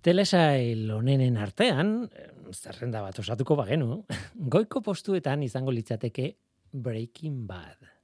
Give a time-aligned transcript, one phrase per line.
[0.00, 1.90] Telesail honenen artean,
[2.54, 3.98] zerrenda bat osatuko bagenu,
[4.54, 6.30] goiko postuetan izango litzateke
[6.72, 7.99] Breaking Bad.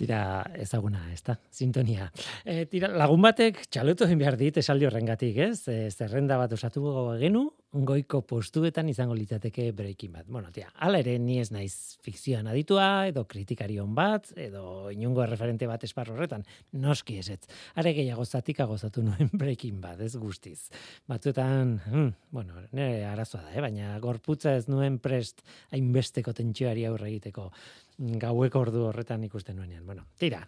[0.00, 0.20] Tira
[0.56, 2.06] ezaguna, ez da, sintonia.
[2.48, 5.66] E, tira, lagun batek txalotu egin behar dit esaldi horrengatik, ez?
[5.68, 6.86] E, zerrenda bat osatu
[7.20, 10.24] genu, goiko postuetan izango litzateke breaking bat.
[10.26, 15.68] Bueno, tia, ala ere ni ez naiz fikzioan aditua, edo kritikarion bat, edo inungo referente
[15.68, 16.46] bat esparro horretan.
[16.80, 17.36] Noski ez.
[17.76, 20.70] Are gehiago zatik agozatu nuen breaking bat, ez guztiz.
[21.12, 23.60] Batzuetan, hmm, bueno, nire arazoa da, eh?
[23.62, 25.44] baina gorputza ez nuen prest
[25.76, 27.50] hainbesteko tentsioari aurre egiteko
[28.00, 29.84] gaueko ordu horretan ikusten nuenean.
[29.86, 30.46] Bueno, tira.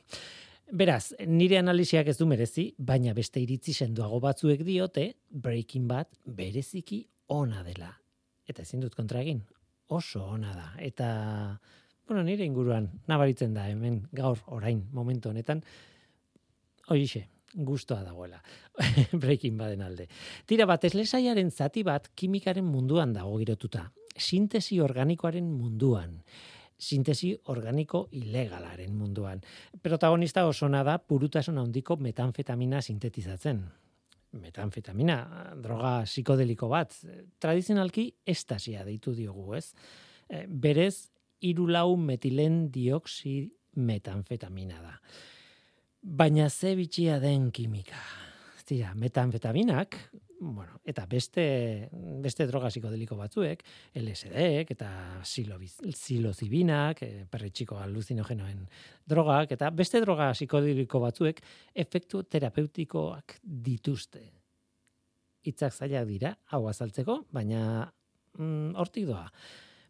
[0.73, 7.03] Beraz, nire analiziak ez du merezi, baina beste iritzi senduago batzuek diote, Breaking Bad bereziki
[7.35, 7.91] ona dela.
[8.49, 9.43] Eta ezin dut kontra egin,
[9.93, 10.71] oso ona da.
[10.81, 11.09] Eta,
[12.09, 15.61] bueno, nire inguruan nabaritzen da hemen gaur orain momentu honetan,
[16.89, 18.41] hoixe, gustoa dagoela.
[19.13, 20.09] Breaking Baden alde.
[20.49, 23.91] Tira bat, eslesaiaren zati bat kimikaren munduan dago girotuta.
[24.17, 26.17] Sintesi organikoaren munduan
[26.83, 29.41] sintesi organiko ilegalaren munduan.
[29.83, 33.63] Protagonista oso da purutasun handiko metanfetamina sintetizatzen.
[34.33, 35.17] Metanfetamina,
[35.61, 36.95] droga psikodeliko bat,
[37.39, 39.75] tradizionalki estasia deitu diogu, ez?
[40.29, 41.11] E, berez,
[41.43, 44.97] irulau metilen dioksi metanfetamina da.
[46.03, 48.01] Baina ze bitxia den kimika.
[48.67, 49.99] Zira, metanfetaminak,
[50.43, 51.89] bueno, eta beste
[52.23, 53.63] beste droga psikodeliko batzuek,
[53.95, 54.89] LSD eta
[55.23, 58.65] psilozibinak, eh, perretxiko aluzinogenoen
[59.07, 61.41] drogak eta beste droga psikodeliko batzuek
[61.85, 64.25] efektu terapeutikoak dituzte.
[65.47, 67.93] Hitzak zailak dira hau azaltzeko, baina
[68.39, 69.31] mm, hortik doa.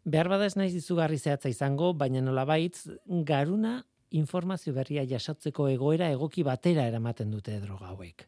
[0.05, 2.77] Behar bada ez naiz dizugarri zehatza izango, baina nolabait
[3.25, 3.79] garuna
[4.11, 8.27] informazio berria jasotzeko egoera egoki batera eramaten dute droga hauek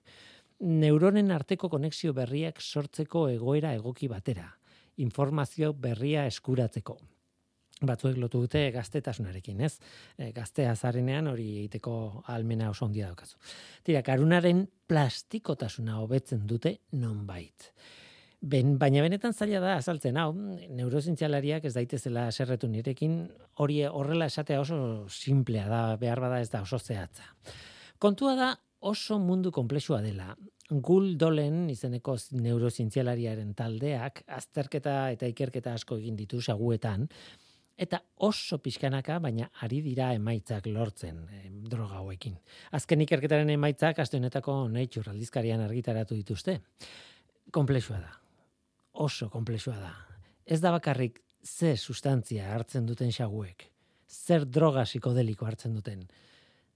[0.59, 4.47] neuronen arteko konexio berriak sortzeko egoera egoki batera,
[4.97, 6.97] informazio berria eskuratzeko.
[7.83, 9.73] Batzuek lotu dute gaztetasunarekin, ez?
[10.15, 13.35] E, gaztea zarenean hori egiteko almena oso ondia daukazu.
[13.83, 17.73] Tira, karunaren plastikotasuna hobetzen dute nonbait.
[18.45, 20.29] Ben, baina benetan zaila da azaltzen hau,
[20.77, 23.25] neurozintzialariak ez daitezela serretu nirekin,
[23.59, 24.77] hori horrela esatea oso
[25.09, 27.25] simplea da, behar bada ez da oso zehatza.
[27.99, 30.36] Kontua da, oso mundu komplexua dela.
[30.69, 37.08] Gul dolen izeneko neurozientzialariaren taldeak azterketa eta ikerketa asko egin ditu saguetan
[37.78, 41.19] eta oso pixkanaka baina ari dira emaitzak lortzen
[41.69, 42.38] droga hauekin.
[42.72, 46.62] Azken ikerketaren emaitzak aste honetako Nature aldizkarian argitaratu dituzte.
[47.52, 48.13] Komplexua da.
[49.06, 49.94] Oso komplexua da.
[50.46, 53.69] Ez da bakarrik ze sustantzia hartzen duten saguek.
[54.07, 56.07] Zer droga psikodeliko hartzen duten.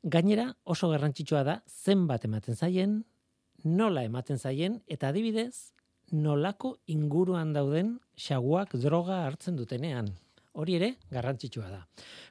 [0.04, 3.04] Gainera, oso garrantzitsua da zenbat ematen zaien,
[3.66, 5.74] nola ematen zaien, eta adibidez,
[6.16, 10.14] nolako inguruan dauden xaguak droga hartzen dutenean.
[10.60, 11.82] Hori ere, garrantzitsua da.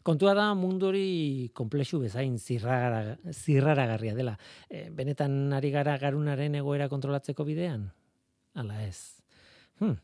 [0.03, 4.35] Kontua da munduri komplexu bezain zirraragarria dela.
[4.69, 7.87] E, benetan ari gara garunaren egoera kontrolatzeko bidean?
[8.57, 9.21] Hala ez.
[9.79, 10.01] Hmm.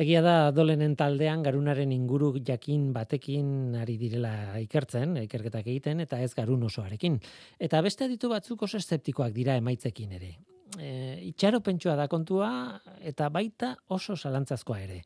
[0.00, 4.32] Egia da dolenen taldean garunaren inguru jakin batekin ari direla
[4.62, 7.18] ikertzen, ikerketak egiten eta ez garun osoarekin.
[7.60, 10.32] Eta beste ditu batzuk oso eszeptikoak dira emaitzekin ere.
[10.80, 10.88] E,
[11.28, 15.02] itxaro pentsua da kontua eta baita oso zalantzazkoa ere.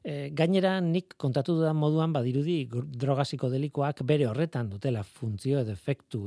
[0.00, 6.22] E, gainera nik kontatu dudan moduan badirudi drogasiko delikoak bere horretan dutela funtzio edo efektu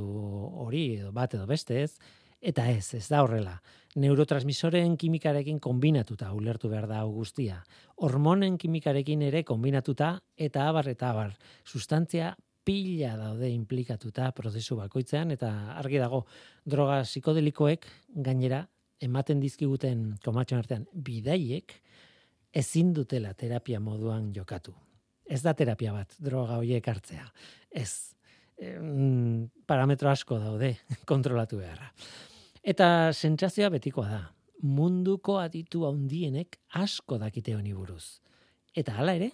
[0.66, 1.96] hori edo bat edo beste ez,
[2.44, 3.56] eta ez, ez da horrela
[3.96, 7.60] neurotransmisoren kimikarekin kombinatuta ulertu behar da guztia.
[8.02, 11.36] Hormonen kimikarekin ere kombinatuta eta abar eta abar.
[11.66, 12.34] Sustantzia
[12.66, 16.24] pila daude implikatuta prozesu bakoitzean eta argi dago
[16.66, 17.86] droga psikodelikoek
[18.26, 18.64] gainera
[19.04, 21.76] ematen dizkiguten komatxon artean bidaiek
[22.54, 24.74] ezin dutela terapia moduan jokatu.
[25.26, 27.30] Ez da terapia bat droga hoiek hartzea.
[27.72, 28.10] Ez.
[29.68, 30.76] parametro asko daude
[31.12, 31.90] kontrolatu beharra.
[32.64, 34.22] Eta sentsazioa betikoa da.
[34.64, 38.22] Munduko aditu handienek asko dakite honi buruz.
[38.72, 39.28] Eta hala ere,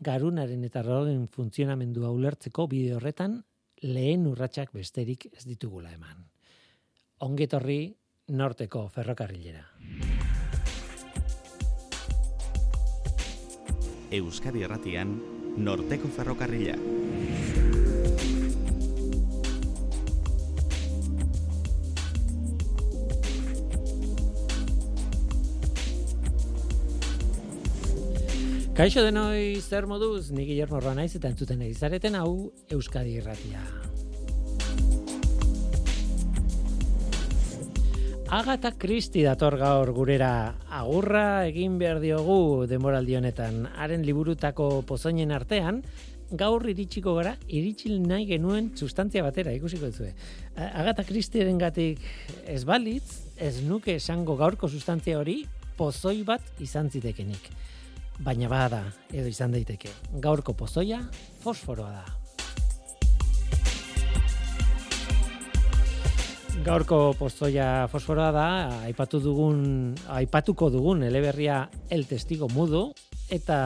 [0.00, 3.42] garunaren eta rogen funtzionamendua ulertzeko bideo horretan
[3.84, 6.24] lehen urratsak besterik ez ditugula eman.
[7.20, 7.92] Ongetorri
[8.32, 9.66] norteko ferrokarrilera.
[14.12, 15.18] Euskadi Erratian,
[15.60, 16.80] norteko ferrokarrila.
[28.82, 33.60] Kaixo denoi zer moduz, ni Guillermo Roa naiz eta entzuten ari zareten hau Euskadi Irratia.
[38.26, 40.32] Agatha Christie dator gaur gurera
[40.80, 43.68] agurra egin behar diogu demoraldi honetan.
[43.70, 45.84] Haren liburutako pozoinen artean,
[46.34, 50.10] gaur iritsiko gara, iritsil nahi genuen sustantzia batera, ikusiko duzue.
[50.58, 52.02] Agatha Christieren gatik
[52.50, 55.44] ez balitz, ez nuke esango gaurko sustantzia hori,
[55.78, 57.52] pozoi bat izan zitekenik
[58.22, 59.90] baina bada edo izan daiteke.
[60.22, 61.00] Gaurko pozoia
[61.42, 62.04] fosforoa da.
[66.62, 68.48] Gaurko pozoia fosforoa da,
[68.86, 69.62] aipatu dugun,
[70.14, 72.92] aipatuko dugun eleberria el testigo mudo,
[73.32, 73.56] eta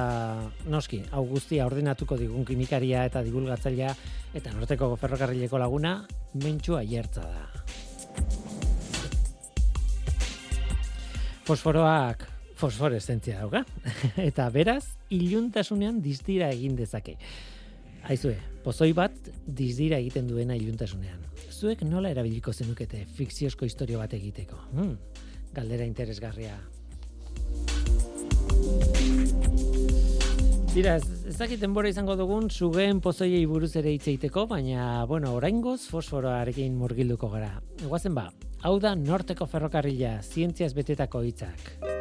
[0.70, 3.90] noski, hau guztia ordenatuko digun kimikaria eta divulgatzailea
[4.38, 5.98] eta norteko ferrokarrileko laguna,
[6.40, 7.44] mentxua aiertza da.
[11.46, 13.64] Fosforoak fosforeszentzia dauka.
[14.30, 17.16] eta beraz, iluntasunean dizdira egin dezake.
[18.06, 21.24] Aizue, pozoi bat dizdira egiten duena iluntasunean.
[21.50, 24.58] Zuek nola erabiliko zenukete fikziozko historio bat egiteko?
[24.72, 24.96] Hmm,
[25.56, 26.56] galdera interesgarria.
[30.76, 36.76] Dira, ez dakit denbora izango dugun zugeen pozoiei buruz ere hitz baina, bueno, oraingoz fosforoarekin
[36.76, 37.62] murgilduko gara.
[37.80, 38.30] Egoazen ba,
[38.60, 41.95] hau da norteko ferrokarrila, zientziaz betetako hitzak.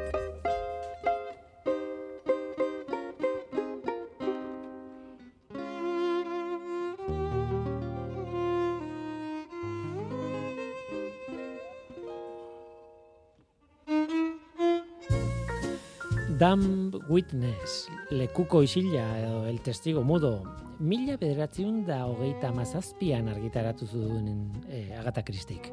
[16.35, 20.41] Dam Witness, lekuko isila edo el testigo mudo,
[20.83, 24.27] mila bederatziun da hogeita mazazpian argitaratu zuen
[24.67, 25.69] e, Agatha Christik.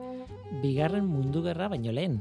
[0.63, 2.21] Bigarren mundu gerra baino lehen.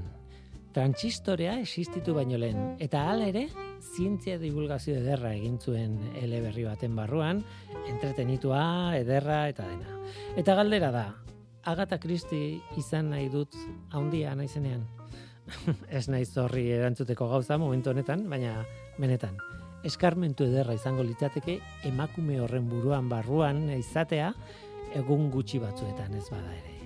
[0.74, 2.80] Transistorea existitu baino lehen.
[2.82, 3.44] Eta hala ere,
[3.78, 7.44] zientzia divulgazio ederra egin zuen eleberri baten barruan,
[7.94, 10.00] entretenitua, ederra eta dena.
[10.34, 11.06] Eta galdera da,
[11.62, 13.54] Agatha Christie izan nahi dut
[13.94, 14.88] haundia naizenean.
[15.98, 18.62] ez naiz horri erantzuteko gauza momentu honetan, baina
[19.00, 19.38] benetan.
[19.88, 21.58] Eskarmentu ederra izango litzateke
[21.90, 24.34] emakume horren buruan barruan izatea
[25.00, 26.81] egun gutxi batzuetan ez bada ere.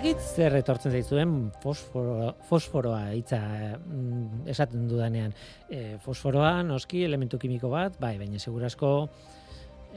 [0.00, 3.40] Dakit zer etortzen zaizuen fosforo, fosforoa hitza
[3.76, 5.34] mm, esaten dudanean.
[5.68, 8.94] E, fosforoa noski elementu kimiko bat, bai, baina segurasko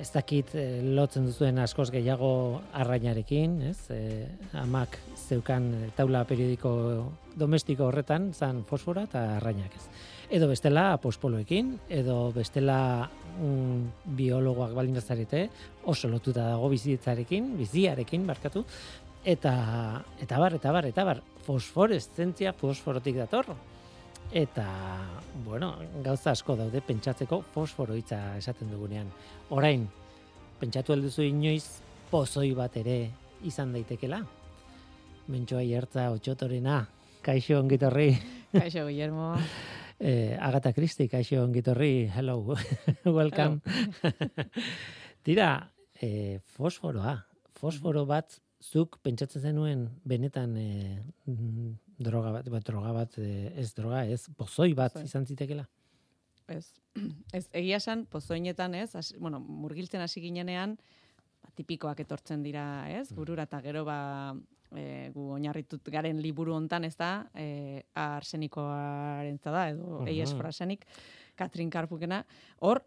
[0.03, 0.65] ez dakit e,
[0.97, 2.33] lotzen duzuen askoz gehiago
[2.81, 3.77] arrainarekin, ez?
[3.95, 4.27] E,
[4.59, 6.73] amak zeukan taula periodiko
[7.39, 9.87] domestiko horretan zan fosfora eta arrainak ez.
[10.33, 13.07] Edo bestela pospoloekin, edo bestela
[13.37, 14.99] mm, biologoak balin
[15.85, 18.65] oso lotuta dago bizitzarekin, biziarekin, barkatu,
[19.23, 21.21] eta eta bar eta bar eta bar.
[21.43, 23.53] Fosforeszentzia fosforotik dator.
[24.31, 24.65] Eta
[25.45, 29.11] bueno gauza asko daude pentsatzeko fosforo hitza esaten dugunean.
[29.49, 29.87] Orain
[30.59, 31.81] pentsatu alduzu inoiz
[32.11, 32.97] pozoi bat ere
[33.43, 34.23] izan daitekela?
[35.27, 36.83] Mentxoa jertza otxotorena.
[37.23, 38.11] Kaixo ongitorri.
[38.51, 39.35] Kaixo Guillermo.
[40.03, 42.57] Eh, Agata Kristi, kaixo ongitorri, hello,
[43.05, 43.61] welcome.
[45.23, 47.13] Tira, eh, fosforoa,
[47.55, 50.67] fosforo bat zuk pentsatzen zenuen benetan e,
[51.99, 55.65] droga bat, bat droga bat e, ez droga, ez pozoi bat izan zitekela?
[56.47, 56.65] Ez,
[57.37, 58.89] ez egia esan pozoinetan ez,
[59.19, 60.77] bueno, murgiltzen hasi ginenean,
[61.43, 63.15] ba, tipikoak etortzen dira, ez, mm.
[63.19, 63.99] burura eta gero ba,
[64.71, 70.07] e, gu oinarritut garen liburu hontan ez da, e, arsenikoaren da, edo uh -huh.
[70.07, 70.33] eies
[71.35, 72.25] Katrin Karpukena,
[72.59, 72.83] hor,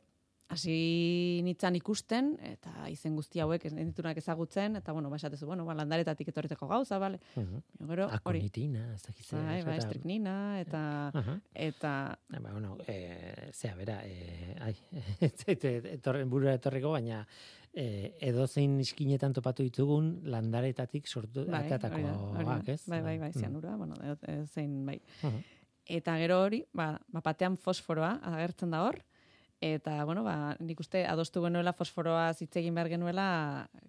[0.48, 5.64] hasi nitzan ikusten eta izen guzti hauek ez ditunak ezagutzen eta bueno, ba esatezu, bueno,
[5.66, 7.18] ba landaretatik etorriteko gauza, vale.
[7.34, 7.62] Uh -huh.
[7.88, 8.16] Gero hori.
[8.16, 11.40] Akonitina, ez dakiz bai, bai, estriknina eta uh -huh.
[11.54, 14.76] eta ba bueno, eh sea, bera, eh ai,
[15.96, 17.26] etorren burura etorriko baina
[17.74, 21.98] eh edo zein iskinetan topatu ditugun landaretatik sortu bai, atatako
[22.66, 22.88] ez?
[22.88, 23.38] Bai, bai, bai, mm.
[23.38, 23.94] zianura, bueno,
[24.46, 25.00] zein bai.
[25.22, 25.42] Uh -huh.
[25.86, 29.04] Eta gero hori, ba, batean fosforoa agertzen da hor,
[29.60, 33.28] Eta, bueno, ba, nik uste adostu genuela fosforoa zitzegin behar genuela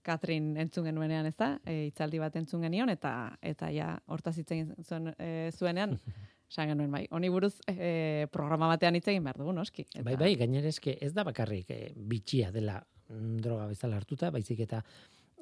[0.02, 1.58] Katrin entzun genuenean, ez da?
[1.68, 5.98] E, itzaldi bat entzun genion, eta eta ja, horta zitzegin zuen, e, zuenean,
[6.52, 7.04] esan genuen bai.
[7.12, 9.84] Honi buruz e, programa batean itzegin behar dugu, noski.
[9.92, 10.06] Eta...
[10.08, 14.82] Bai, bai, gainerezke ez da bakarrik e, bitxia dela mm, droga bezala hartuta, baizik eta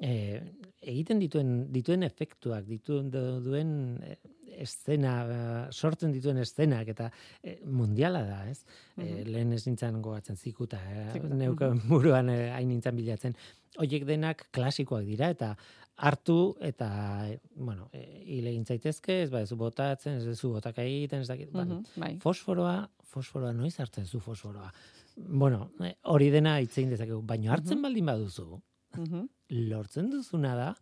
[0.00, 0.40] e,
[0.82, 3.70] egiten dituen dituen efektuak, dituen duen
[4.02, 4.16] e,
[4.56, 7.10] eszena eh, sortzen dituen eszenak eta
[7.44, 8.62] eh, mundiala da, ez?
[8.96, 13.34] Eh, lehen ez nintzen gogatzen zikuta, eh, Zikuta, neuke buruan eh, hain nintzen bilatzen.
[13.76, 15.50] Hoiek denak klasikoak dira eta
[15.96, 16.88] hartu eta
[17.28, 21.52] eh, bueno, eh, hile zaitezke, ez baduzu botatzen, ez duzu botak egiten, ez dakit.
[21.52, 22.16] bueno, Mhm, bai.
[22.22, 24.72] Fosforoa, fosforoa noiz hartzen zu fosforoa.
[25.16, 28.60] Bueno, eh, hori dena hitzein dezakegu, baina hartzen baldin baduzu,
[28.94, 29.26] Mhm.
[29.70, 30.74] lortzen duzuna da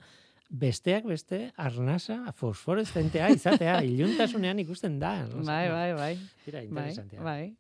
[0.50, 5.26] besteak beste arnasa fosforeszentea izatea iluntasunean ikusten da.
[5.26, 5.42] no?
[5.44, 6.18] Bai, bai, bai.
[6.44, 7.23] Tira, Bai, interesantea.
[7.23, 7.54] bai.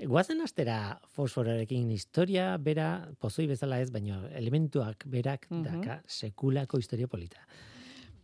[0.00, 5.62] Guazen astera fosfororekin historia bera pozoi bezala ez, baina elementuak berak Mhm.
[5.64, 7.38] daka sekulako historia polita.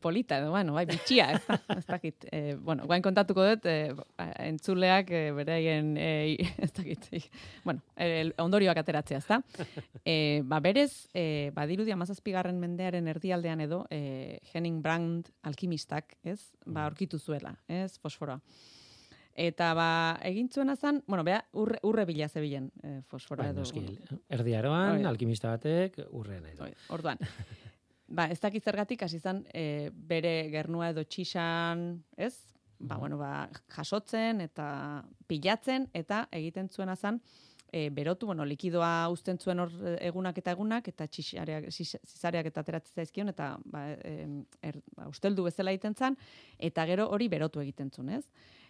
[0.01, 2.27] Polita, edo, bueno, bai, bitxia, ez da, ez dakit.
[2.31, 3.95] E, bueno, guain kontatuko dut, e,
[4.45, 7.09] entzuleak e, beraien, e, ez dakit,
[7.65, 9.41] bueno, el, ondorioak ateratzea, ez da.
[10.05, 16.87] E, ba, berez, e, badirudi amazazpigarren mendearen erdialdean edo, e, Henning Brand alkimistak, ez, ba,
[16.87, 18.41] aurkitu zuela, ez, fosforoa.
[19.37, 19.89] Eta ba,
[20.25, 24.21] egin zuena zan, bueno, bea, urre, urre bila zebilen e, fosforoa Bai, edo.
[24.33, 25.11] erdiaroan, da.
[25.11, 26.65] alkimista batek, urrean edo.
[26.65, 27.21] Oi, Orduan.
[28.07, 32.35] Ba, ez dakit zergatik hasi izan e, bere gernua edo txisan, ez?
[32.79, 34.69] Ba, bueno, ba, jasotzen eta
[35.27, 37.19] pilatzen eta egiten zuena zan
[37.73, 42.63] e, berotu, bueno, likidoa uzten zuen hor e, egunak eta egunak eta txisareak, zizareak eta
[42.63, 44.29] ateratzen zaizkion eta ba, e,
[44.63, 46.19] er, ba, usteldu bezala egiten zan
[46.59, 48.25] eta gero hori berotu egiten zuen, ez?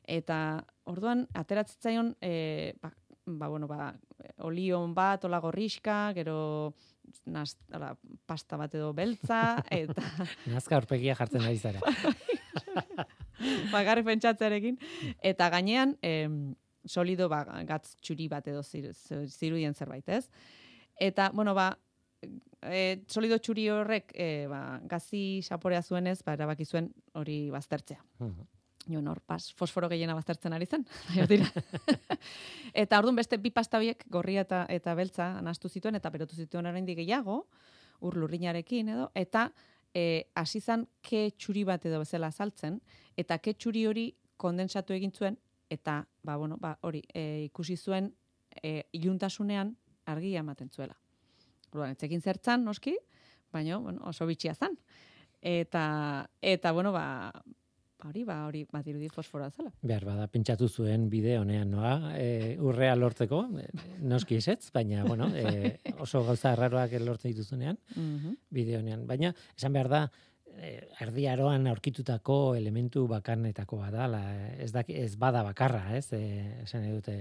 [0.06, 2.94] Eta orduan ateratzen zaion e, ba,
[3.26, 3.92] ba, bueno, ba,
[4.48, 6.38] olion bat, ola gorriska, gero
[7.26, 7.94] naz, ala,
[8.26, 10.02] pasta bat edo beltza, eta
[10.52, 11.80] Nazka horpegia jartzen ari zara.
[13.72, 14.78] bagarri pentsatzearekin.
[15.22, 16.54] Eta gainean, em,
[16.86, 20.28] solido ba, gatz txuri bat edo zir, zir- zirudien zerbait, ez?
[21.00, 21.70] Eta, bueno, ba,
[22.62, 28.00] e, solido txuri horrek e, ba, gazi saporea zuenez, ba, erabaki zuen hori baztertzea.
[28.20, 28.46] Mhm.
[28.86, 30.84] Jo, nor, pas, fosforo gehiena baztertzen ari zen.
[31.30, 31.48] Tira.
[32.82, 36.70] eta orduan beste bi pasta biek, gorria eta, eta beltza, nastu zituen, eta berotu zituen
[36.70, 37.40] oraindik gehiago,
[38.06, 39.48] ur lurrinarekin edo, eta
[39.90, 42.78] e, hasi zan ke txuri bat edo bezala saltzen,
[43.18, 44.06] eta ke txuri hori
[44.38, 45.40] kondensatu egin zuen,
[45.70, 48.12] eta, ba, bueno, ba, hori, e, ikusi zuen
[48.62, 49.74] e, iluntasunean
[50.06, 50.94] argia ematen zuela.
[51.72, 52.94] Orduan, etzekin zertzan, noski,
[53.52, 54.78] baina, bueno, oso bitxia zan.
[55.42, 57.32] Eta, eta bueno, ba
[58.04, 59.70] hori, ba, hori, badirudi fosforoa zela.
[59.82, 63.66] Behar bada, pentsatu zuen bide honean noa, e, urrea lortzeko, e,
[64.04, 68.36] noski esetz, baina, bueno, e, oso gauza erraroak lortzen dituzunean, Mhm.
[68.50, 69.06] bide honean.
[69.06, 70.10] Baina, esan behar da,
[70.56, 74.22] e, erdiaroan aurkitutako elementu bakarnetako badala,
[74.58, 76.12] ez, daki, ez bada bakarra, ez?
[76.12, 77.16] E, esan nahi dute,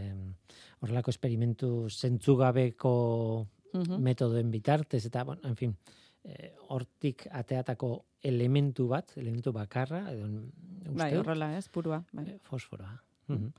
[0.81, 4.01] horrelako esperimentu zentzugabeko Mhm.
[4.01, 6.04] metodoen bitartez, eta, bueno, en fin, e,
[6.73, 7.89] hortik ateatako
[8.25, 12.01] elementu bat, elementu bakarra, edo uste, Bai, horrela, ez, purua.
[12.13, 12.29] Bai.
[12.33, 12.95] Eh, fosforoa.
[13.27, 13.51] Mhm.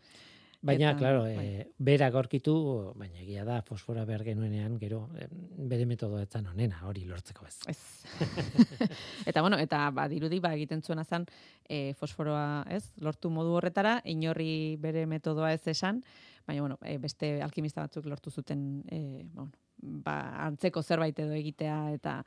[0.67, 1.47] Baina, Eta, claro, bai.
[1.47, 2.53] e, berak aurkitu,
[2.99, 5.29] baina egia da, fosfora behar genuenean, gero, eh,
[5.71, 7.59] bere metodo etzan onena, hori lortzeko ez.
[7.71, 7.79] Ez.
[9.31, 11.27] eta bueno, eta ba dirudi ba egiten zuena zan
[11.69, 12.83] e, fosforoa, ez?
[12.99, 16.03] Lortu modu horretara, inorri bere metodoa ez esan,
[16.49, 20.17] baina bueno, e, beste alkimista batzuk lortu zuten e, bueno, ba,
[20.47, 22.21] antzeko zerbait edo egitea eta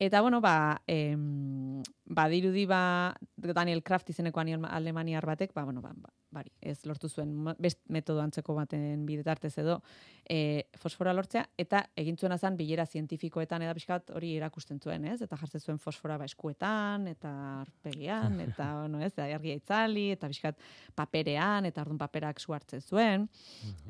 [0.00, 5.92] Eta bueno, ba, em, ba dirudi ba Daniel Kraft izeneko alemaniar batek, ba bueno, ba,
[5.94, 9.80] ba bari, ez lortu zuen best metodo antzeko baten bidetartez edo
[10.24, 15.18] e, fosfora lortzea eta egin zuena zen bilera zientifikoetan eta pixkat hori erakusten zuen, ez?
[15.26, 20.64] Eta jartzen zuen fosfora ba eskuetan eta arpegian eta bueno, ez, argia itzali eta pixkat
[20.94, 23.28] paperean eta ordun paperak hartzen zuen.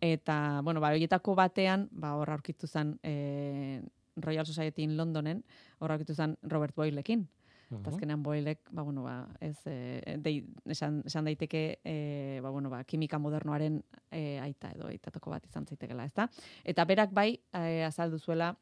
[0.01, 3.83] Eta bueno, ba horietako batean ba hor aurkitu zen e,
[4.17, 5.45] Royal Society in Londonen,
[5.79, 7.29] hor aurkitu zen Robert Boylekin.
[7.71, 7.95] Eta Mhm.
[7.95, 12.83] azkenean Boylek, ba, bueno, ba, ez, e, dei, esan, esan daiteke, e, ba, bueno, ba,
[12.83, 16.29] kimika modernoaren e, aita edo aitatako bat izan zaitekela, ezta?
[16.65, 18.57] Eta berak bai e, azaldu zuela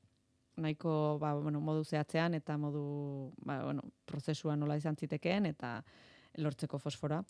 [0.56, 5.82] nahiko ba, bueno, modu zehatzean eta modu ba, bueno, prozesua nola izan zitekeen eta
[6.36, 7.22] lortzeko fosfora.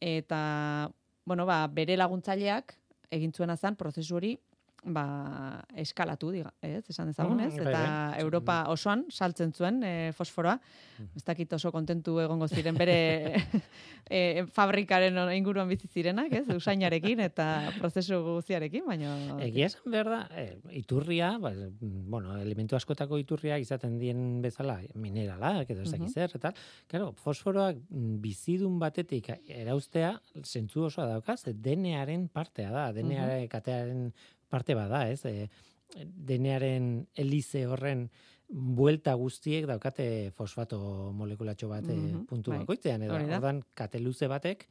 [0.00, 0.90] Eta
[1.24, 2.74] bueno, ba, bere laguntzaileak
[3.10, 4.38] egin zuena zen prozesu hori
[4.84, 7.56] ba, eskalatu, diga, ez, esan dezagun, Mhm, ez?
[7.58, 7.82] bai, Eta
[8.12, 8.20] bai.
[8.22, 10.54] Europa osoan saltzen zuen e, fosforoa.
[10.98, 11.08] Mhm.
[11.16, 13.34] Ez dakit oso kontentu egongo ziren bere
[14.10, 16.46] e, fabrikaren inguruan bizi zirenak, ez?
[16.54, 19.14] Usainarekin eta prozesu guztiarekin, baina...
[19.44, 24.80] Egia esan behar da, e, iturria, ba, mm, bueno, elementu askotako iturria izaten dien bezala,
[24.94, 26.52] mineralak edo ez dakiz zer, eta,
[26.88, 34.12] claro, fosforoak mm, bizidun batetik erauztea, zentzu osoa dauka, ze denearen partea da, denearen katearen
[34.50, 35.24] parte bada, ez?
[35.24, 35.48] E,
[35.96, 38.08] denearen elize horren
[38.50, 40.78] buelta guztiek daukate fosfato
[41.14, 42.60] molekulatxo bat eh, Mhm, puntu bai.
[42.64, 44.66] bakoitzean edo ordan kate luze batek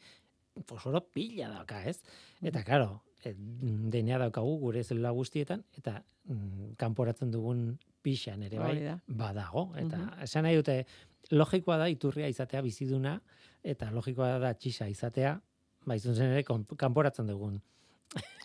[0.66, 2.02] fosforo pila dauka, ez?
[2.42, 8.98] Eta claro, eh, DNA daukagu gure zelula guztietan eta mm, kanporatzen dugun pixan ere bai
[9.08, 10.24] badago eta Mhm.
[10.24, 10.86] esan nahi dute
[11.32, 13.22] logikoa da iturria izatea biziduna
[13.64, 15.40] eta logikoa da txisa izatea
[15.86, 16.44] baizun zen ere
[16.78, 17.62] kanporatzen dugun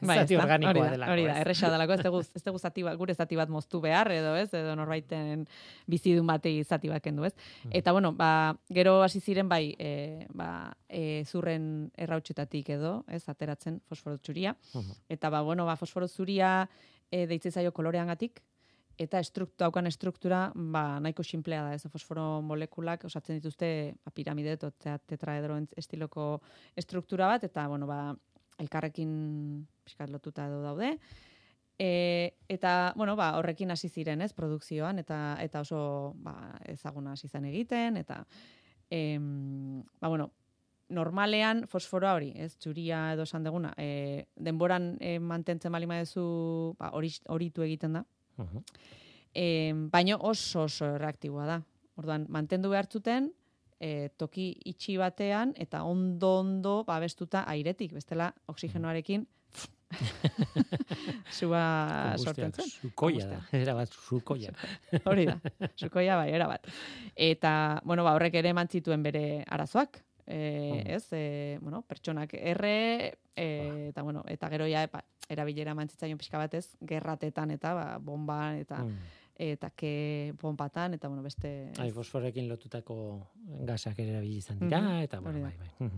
[0.05, 2.83] Bai, zati organikoa hori da, delako, Hori da, erresa delako, ez dugu, ez dugu zati
[2.85, 5.47] bat, gure zati bat moztu behar, edo ez, edo norbaiten
[5.91, 7.33] bizidun batei zati bat kendu, ez?
[7.65, 7.73] Mm.
[7.81, 8.31] Eta, bueno, ba,
[8.69, 10.49] gero hasi ziren, bai, e, ba,
[10.89, 14.57] e, zurren errautxetatik edo, ez, ateratzen fosforo txuria.
[14.75, 14.99] Mhm.
[15.17, 16.69] Eta, ba, bueno, ba, fosforo zuria
[17.11, 18.43] e, deitzen zaio koloreangatik,
[19.01, 24.59] eta estrukt, daukan estruktura, ba, nahiko sinplea da, ez, fosforo molekulak osatzen dituzte ba, piramide,
[24.59, 26.43] te- tetraedro estiloko
[26.77, 28.15] estruktura bat, eta, bueno, ba,
[28.59, 30.99] elkarrekin pixkat lotuta edo daude.
[31.79, 37.29] E, eta, bueno, ba, horrekin hasi ziren, ez, produkzioan, eta eta oso ba, ezaguna hasi
[37.29, 38.21] zen egiten, eta,
[38.91, 40.31] em, ba, bueno,
[40.95, 46.93] normalean fosforoa hori, ez, txuria edo esan deguna, e, denboran e, mantentzen bali maezu, ba,
[46.95, 48.05] hori, horitu egiten da,
[48.39, 48.63] Mhm.
[49.35, 51.63] e, baino oso oso reaktiboa da.
[51.97, 53.33] Orduan, mantendu behar zuten,
[53.81, 59.27] e, toki itxi batean, eta ondo ondo babestuta airetik, bestela oxigenoarekin
[61.31, 62.67] sua sortzen zen.
[62.71, 64.51] Sukoia da, era bat sukoia.
[65.11, 65.37] Hori da,
[65.79, 66.67] sukoia bai, era bat.
[67.15, 70.01] Eta, bueno, ba, horrek ere eman zituen bere arazoak.
[70.27, 70.39] E,
[70.73, 70.91] Mhm.
[70.97, 76.17] ez, e, bueno, pertsonak erre, e, eta, bueno, eta gero ja, ba, erabilera eman zitzaion
[76.19, 78.99] pixka batez, gerratetan eta, ba, bomban, eta, Mm.
[79.37, 81.73] Eta ke bombatan, eta, bueno, beste...
[81.79, 82.97] Ai, fosforekin lotutako
[83.67, 85.91] gasak ere erabili izan dira, Mhm, eta bueno, bai, bai.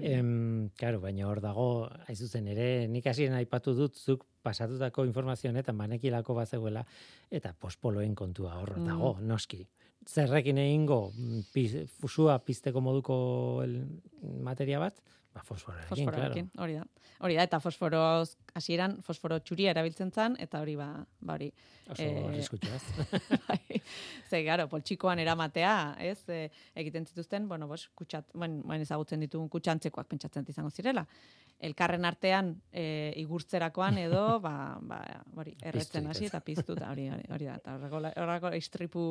[0.00, 5.50] Em, claro, baina hor dago, hain zuzen ere, nik hasien aipatu dut zuk pasatutako informazio
[5.50, 6.82] honetan banekilako bazegoela
[7.30, 8.86] eta pospoloen kontua hor Mm.
[8.86, 9.66] dago, noski.
[10.06, 13.78] Zerrekin egingo mm, piz, fusua pizteko moduko el,
[14.42, 14.98] materia bat,
[15.34, 16.62] ba Fosforoarekin, claro.
[16.62, 16.84] hori da.
[17.26, 20.88] Hori da, eta fosforoz, hasieran fosforo txuria erabiltzen zen, eta hori ba,
[21.20, 21.48] ba hori.
[21.90, 22.44] Oso Eh,
[23.48, 23.80] bai.
[24.30, 29.50] Ze, garo, poltsikoan eramatea, ez, e, egiten zituzten, bueno, bos, kutsat, ben, ben ezagutzen ditugun
[29.52, 31.04] kutsantzekoak pentsatzen izango zirela.
[31.64, 35.00] Elkarren artean e, igurtzerakoan edo, ba, ba,
[35.36, 37.76] hori, erretzen hasi eta piztu, eta hori, hori, hori da, eta
[38.22, 39.08] horreko istripu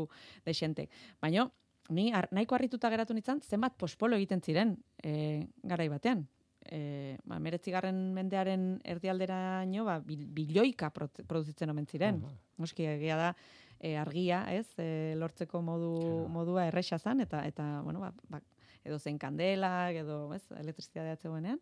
[0.47, 0.89] dexentek.
[1.21, 1.50] Baina,
[1.89, 6.28] ni ar, nahiko harrituta geratu nintzen, zenbat pospolo egiten ziren e, garai batean.
[6.63, 12.22] E, ba, meretzigarren mendearen erdialderaino, ba, bil- bilioika prote- produzitzen omen ziren.
[12.58, 13.36] Noski egia da
[13.80, 16.30] e, argia, ez, e, lortzeko modu Claro.
[16.30, 18.39] modua erresa zan eta eta bueno, ba, ba,
[18.86, 21.60] edo zen kandela, edo, ez, elektrizitatea zegoenean,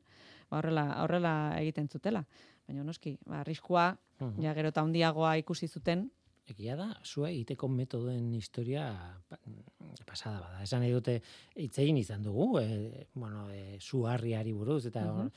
[0.49, 2.23] ba horrela horrela egiten zutela.
[2.67, 4.41] Baina noski, ba arriskua Mhm.
[4.43, 6.11] ja gero eta handiagoa ikusi zuten,
[6.51, 8.89] Egia da, zua egiteko metodoen historia
[9.29, 9.39] pa-
[10.07, 10.61] pasada bada.
[10.65, 11.19] Esan nahi dute
[11.55, 15.31] hitz egin izan dugu, e, bueno, e, zu harriari buruz, eta hor, Mhm.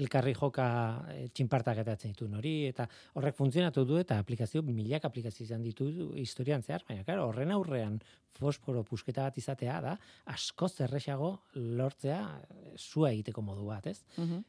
[0.00, 0.66] elkarri joka
[1.10, 5.88] e, txinpartak etatzen ditu hori, eta horrek funtzionatu du, eta aplikazio, milak aplikazio izan ditu
[6.14, 9.96] historian zehar, baina, claro, horren aurrean fosforo pusketa bat izatea da,
[10.26, 12.20] asko zerrexago lortzea
[12.50, 14.04] e, zua egiteko modu bat, ez?
[14.16, 14.44] Mhm.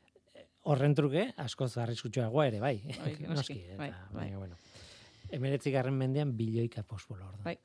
[0.63, 2.75] Horren truke, asko zarriskutsuagoa ere, bai.
[2.99, 3.15] Bai,
[3.55, 4.13] noski, eta, bai, bai.
[4.13, 4.55] baina, bueno.
[5.31, 7.43] Emeretzi garren mendean bilioika fosforo hor da.
[7.43, 7.57] Bai.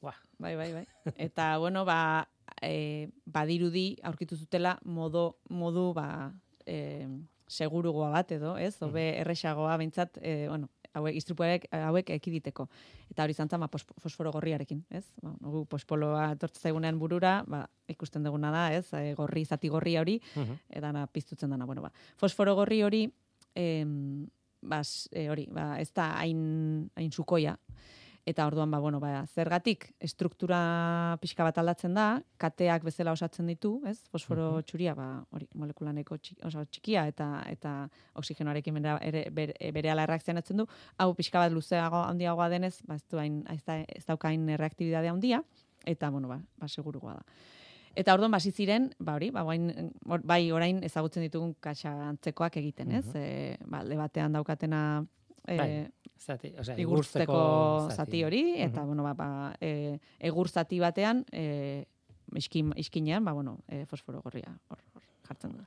[0.00, 0.16] Buah.
[0.38, 0.86] Bai, bai, bai.
[1.16, 2.28] Eta, bueno, ba,
[2.62, 6.32] e, badirudi aurkitu zutela modo, modu, ba,
[6.66, 7.06] e,
[7.48, 8.74] segurugoa bat edo, ez?
[8.82, 12.68] Hobe erresagoa behintzat, e, bueno, hauek, istripuek hauek ekiditeko.
[13.12, 15.04] Eta hori izan zen, ba, pos- fosforo gorriarekin, ez?
[15.22, 18.86] Ba, gu pospoloa etortzen zaigunean burura, ba, ikusten duguna da, ez?
[18.98, 20.58] E, gorri, zati gorri hori, Mhm.
[20.80, 21.92] edana piztutzen dana, bueno, ba.
[22.16, 23.04] Fosforo gorri hori,
[23.54, 24.26] em,
[24.68, 27.56] bas, e, hori, ba, ez da hain, hain sukoia,
[28.26, 30.58] eta orduan, ba, bueno, ba, zergatik struktura
[31.22, 32.06] pixka bat aldatzen da,
[32.42, 34.00] kateak bezala osatzen ditu, ez?
[34.10, 37.76] Fosforo txuria, ba, hori, molekulaneko txiki, oso txikia eta eta
[38.18, 40.66] oxigenoarekin bere, ere, bere, berehala erreakzionatzen du,
[40.98, 45.12] hau pixka bat luzeago handiagoa denez, ba, ez, du hain, ez, da, ez daukain reaktibidade
[45.12, 45.44] handia,
[45.86, 47.38] eta, bueno, ba, ba segurugoa da.
[47.96, 49.70] Eta orduan basi ziren, ba hori, ba orain
[50.06, 53.06] or- bai orain ezagutzen ditugun kaxa antzekoak egiten, ez?
[53.06, 53.16] Mhm.
[53.16, 55.04] Eh, ba alde batean daukatena
[55.48, 55.86] eh Bai,
[56.18, 58.86] Zati, o sea, igurtzeko zati hori eta Mhm.
[58.86, 61.84] bueno, ba, ba eh egur zati batean eh
[62.34, 65.64] iskin iskinean, ba bueno, eh, fosforo gorria hor, hor jartzen da.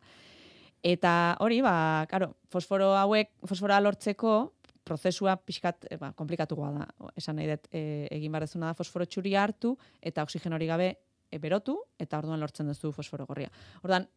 [0.83, 6.87] Eta hori, ba, claro, fosforo hauek, fosforoa lortzeko prozesua pixkat e, ba, komplikatukoa da.
[7.15, 10.97] Esan nahi dut, e, egin barrezuna da fosforo txuria hartu eta oxigeno hori gabe
[11.31, 13.49] e, berotu eta orduan lortzen duzu fosforo gorria.
[13.83, 14.07] Orduan,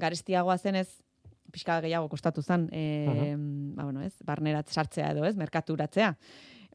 [0.00, 0.88] garestiagoa zenez,
[1.54, 3.34] pixka gehiago kostatu zen, e,
[3.76, 6.14] ba, bueno, ez, barnerat sartzea edo, ez, merkaturatzea.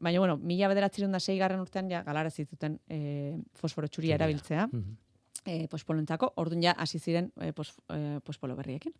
[0.00, 4.96] Baina, bueno, mila bederatzerun da garren urtean, ja, galara zituten e, fosforo txuria erabiltzea, Mhm.
[5.44, 8.92] e, pospoloentzako, orduan ja, hasi ziren e, pos, e, pospolo berriekin.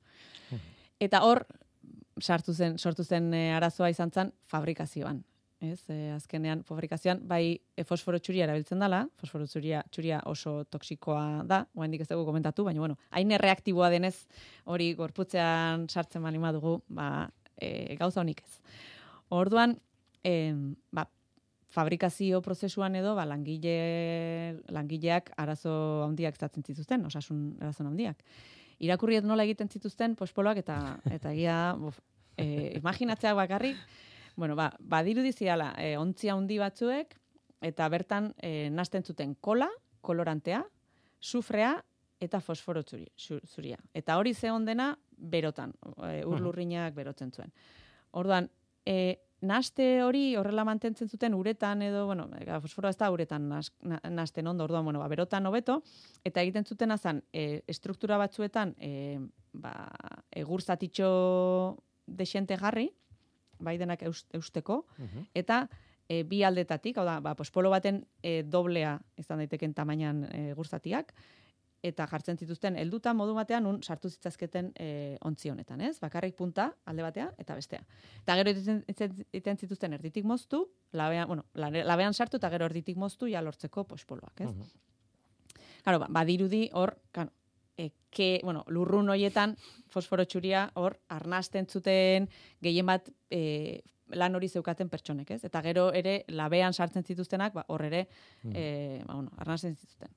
[0.50, 0.60] Mhm.
[1.00, 1.46] Eta hor,
[2.20, 5.24] sartu zen, sortu zen e, arazoa izan zen fabrikazioan.
[5.60, 11.44] Ez, e, azkenean fabrikazioan bai e, fosforo txuria erabiltzen dela, fosforo txuria, txuria oso toksikoa
[11.44, 14.14] da, oraindik ez dugu komentatu, baina bueno, hain erreaktiboa denez
[14.64, 17.28] hori gorputzean sartzen bali dugu, ba,
[17.60, 18.60] e, gauza honik ez.
[19.28, 19.76] Orduan,
[20.24, 20.54] e,
[20.96, 21.04] ba,
[21.70, 28.24] fabrikazio prozesuan edo ba, langile, langileak arazo handiak izatzen zituzten, osasun arazo handiak.
[28.80, 31.36] Irakurriet nola egiten zituzten pospoloak eta eta
[31.76, 32.00] buf,
[32.36, 33.76] e, imaginatzeak bakarrik,
[34.40, 37.12] bueno, ba, badirudi ziala, e, ontzi handi batzuek
[37.60, 39.68] eta bertan e, nasten zuten kola,
[40.00, 40.62] kolorantea,
[41.20, 41.74] sufrea
[42.24, 43.76] eta fosforo zuri, zu- zuria.
[43.92, 45.74] Eta hori ze dena berotan,
[46.08, 47.52] e, urlurrinak berotzen zuen.
[48.12, 48.48] Orduan,
[48.84, 54.00] e, naste hori horrela mantentzen zuten uretan edo, bueno, fosforoa ez da uretan nas, na,
[54.08, 55.82] nasten ondo, orduan, bueno, ba, berotan hobeto,
[56.24, 59.18] eta egiten zuten azan, e, estruktura batzuetan, e,
[59.52, 59.74] ba,
[60.32, 61.76] egur zatitxo
[62.06, 62.90] desente jarri,
[63.78, 65.26] denak eus- eusteko, Mhm.
[65.34, 65.68] eta
[66.08, 71.12] e, bi aldetatik, hau da, ba, pospolo baten e, doblea izan daiteken tamainan e, gurzatiak,
[71.82, 75.98] eta jartzen zituzten helduta modu batean un sartu zitzazketen e, ontzi honetan, ez?
[76.00, 77.80] Bakarrik punta alde batea eta bestea.
[78.22, 82.96] Eta gero iten, iten- iten zituzten erditik moztu, labean, bueno, labean sartu eta gero erditik
[82.96, 84.50] moztu ja lortzeko pospoloak, ez?
[84.50, 84.66] Mhm.
[85.84, 87.30] Claro, ba, badirudi hor, claro,
[87.80, 89.56] e, ke, bueno, lurrun hoietan
[89.88, 92.28] fosforo txuria hor arnasten zuten
[92.62, 93.80] gehien bat e,
[94.18, 95.44] lan hori zeukaten pertsonek, ez?
[95.46, 98.06] Eta gero ere labean sartzen zituztenak, ba, hor ere,
[98.42, 98.52] Mm.
[98.56, 100.10] e, ba, bueno, arnasten zituzten.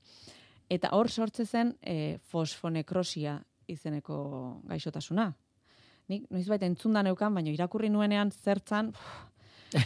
[0.69, 3.37] Eta hor sortze zen e, fosfonekrosia
[3.69, 5.27] izeneko gaixotasuna.
[6.09, 8.91] Nik noizbait entzunda neukan, baina irakurri nuenean zertzan,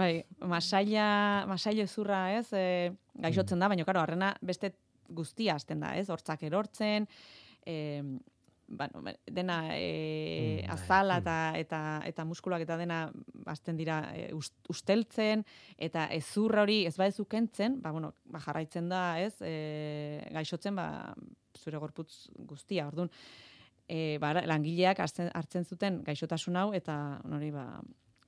[0.00, 1.06] bai, masaila,
[1.48, 2.92] masaila zurra, ez, e,
[3.24, 4.72] gaixotzen da, baina, karo, harrena beste
[5.08, 7.06] guztia hasten da, ez, hortzak erortzen,
[7.66, 7.76] e,
[8.68, 11.22] bueno, dena e, Mm, azala mm.
[11.22, 13.12] eta, eta, eta muskulak eta dena
[13.46, 15.44] hasten dira e, ust- usteltzen,
[15.78, 21.14] eta ezurra hori ez badezu kentzen, ba, bueno, ba, jarraitzen da, ez, e, gaixotzen, ba,
[21.56, 23.10] zure gorputz guztia, orduan,
[23.88, 27.68] e, ba, langileak hartzen, hartzen zuten gaixotasun hau, eta hori, ba.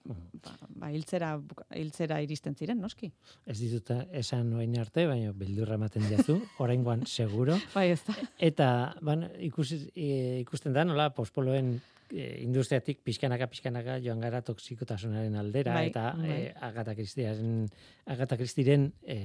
[0.05, 1.35] Ba, ba hiltzera,
[1.77, 3.11] hiltzera iristen ziren, noski.
[3.47, 7.59] Ez ditut esan orain arte, baina beldurra ematen diazu, oraingoan seguro.
[7.75, 8.17] Bai, ez da.
[8.39, 8.69] Eta
[9.03, 11.75] ban, ikusi, e, ikusten da, nola, pospoloen
[12.13, 16.31] e, industriatik pixkanaka pixkanaka joan gara toksikotasunaren aldera Bai, eta bai.
[16.31, 17.69] e, Agatha Christiearen
[18.07, 19.19] Agatha Christieren e,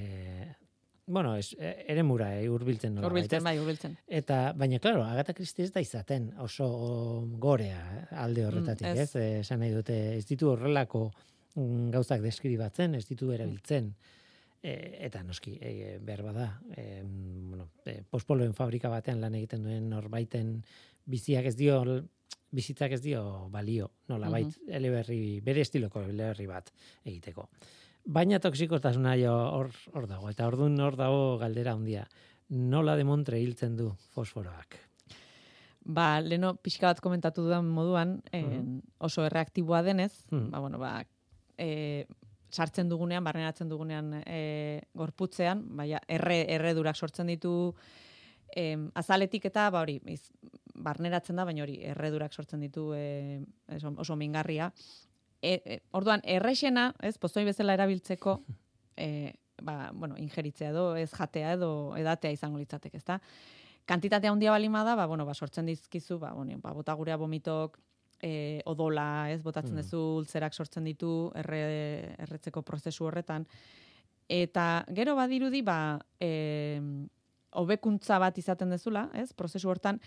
[1.06, 3.96] bueno, es, e, ere mura e, urbiltzen nola Urbiltzen, bai, urbiltzen.
[4.06, 6.66] Eta, baina, klaro, Agatha Christie ez da izaten oso
[7.38, 9.08] gorea eh, alde horretatik, Mm, ez.
[9.10, 9.16] ez?
[9.16, 11.10] Eh, Esan nahi dute, ez ditu horrelako
[11.56, 13.92] mm, gauzak deskribatzen, ez ditu erabiltzen.
[14.64, 14.72] E,
[15.04, 20.54] eta noski, e, behar bada, e, bueno, e, pospoloen fabrika batean lan egiten duen norbaiten
[21.04, 21.82] biziak ez dio,
[22.54, 26.70] bizitzak ez dio balio, nola bait, eleberri, bere estiloko eleberri bat
[27.04, 27.48] egiteko.
[28.04, 32.04] Baina toksikotasuna jo hor, hor dago, eta ordun hor dago galdera handia.
[32.52, 34.76] Nola demontre hiltzen du fosforoak?
[35.84, 40.50] Ba, leno pixka bat komentatu dudan moduan, en, oso erreaktiboa denez, Mhm.
[40.50, 41.04] ba, bueno, ba,
[41.58, 42.06] e,
[42.50, 47.74] sartzen dugunean, barneratzen dugunean e, gorputzean, baina erre, erredurak sortzen ditu
[48.54, 50.30] em, azaletik eta ba hori iz,
[50.74, 53.40] barneratzen da, baina hori erredurak sortzen ditu e,
[53.74, 54.72] oso, oso mingarria.
[55.44, 58.38] E, e, orduan, errexena, ez, pozoi bezala erabiltzeko,
[58.96, 63.20] e, ba, bueno, ingeritzea edo, ez jatea edo edatea izango litzateke, ezta?
[63.84, 67.76] Kantitatea handia balima da, ba, bueno, ba, sortzen dizkizu, ba, bueno, ba, bota gurea vomitok,
[68.24, 69.82] e, odola, ez, botatzen Mm.
[69.82, 73.44] duzu, ultzerak sortzen ditu, erre, erretzeko prozesu horretan.
[74.28, 76.80] Eta gero badirudi, ba, e,
[77.52, 80.00] hobekuntza bat izaten dezula, ez, prozesu hortan,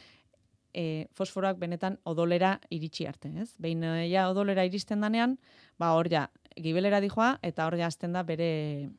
[0.73, 3.53] e, fosforoak benetan odolera iritsi arte, ez?
[3.59, 5.37] Behin e, ja odolera iristen danean,
[5.79, 6.27] ba hor ja
[6.57, 8.89] gibelera dijoa eta hor ja hasten da bere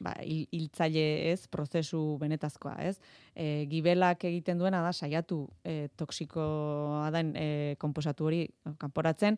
[0.00, 2.96] ba hil- hiltzaile, ez, prozesu benetazkoa, ez?
[3.34, 8.46] E, gibelak egiten duena da saiatu e, toksikoa den e, konposatu hori
[8.80, 9.36] kanporatzen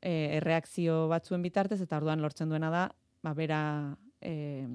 [0.00, 2.86] e, erreakzio batzuen bitartez eta orduan lortzen duena da
[3.22, 3.60] ba bera
[4.22, 4.66] e,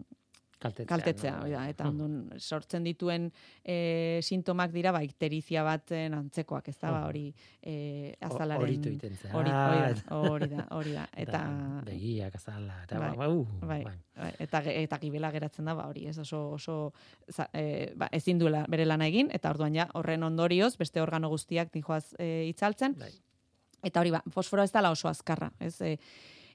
[0.64, 0.88] Kaltetzea.
[0.88, 1.42] kaltetzea, no?
[1.44, 1.92] hori da, eta Mhm.
[1.92, 3.26] ondun sortzen dituen
[3.64, 7.08] e, sintomak dira ba ikterizia baten antzekoak, ez da, ba Mhm.
[7.10, 8.80] hori e, azalaren hori,
[9.28, 13.28] Ah, hori eta- da, hori da, hori da, eta da, begiak azala, eta Bai, ba,
[13.30, 13.98] uh, bai, bai.
[14.16, 16.94] bai, eta eta gibela geratzen da ba hori, ez oso oso
[17.28, 21.30] za, e, ba, ezin duela bere lana egin eta orduan ja horren ondorioz beste organo
[21.30, 23.12] guztiak dijoaz e, itzaltzen Bai.
[23.84, 25.82] Eta hori ba, fosforoa ez dela oso azkarra, ez?
[25.82, 25.98] E,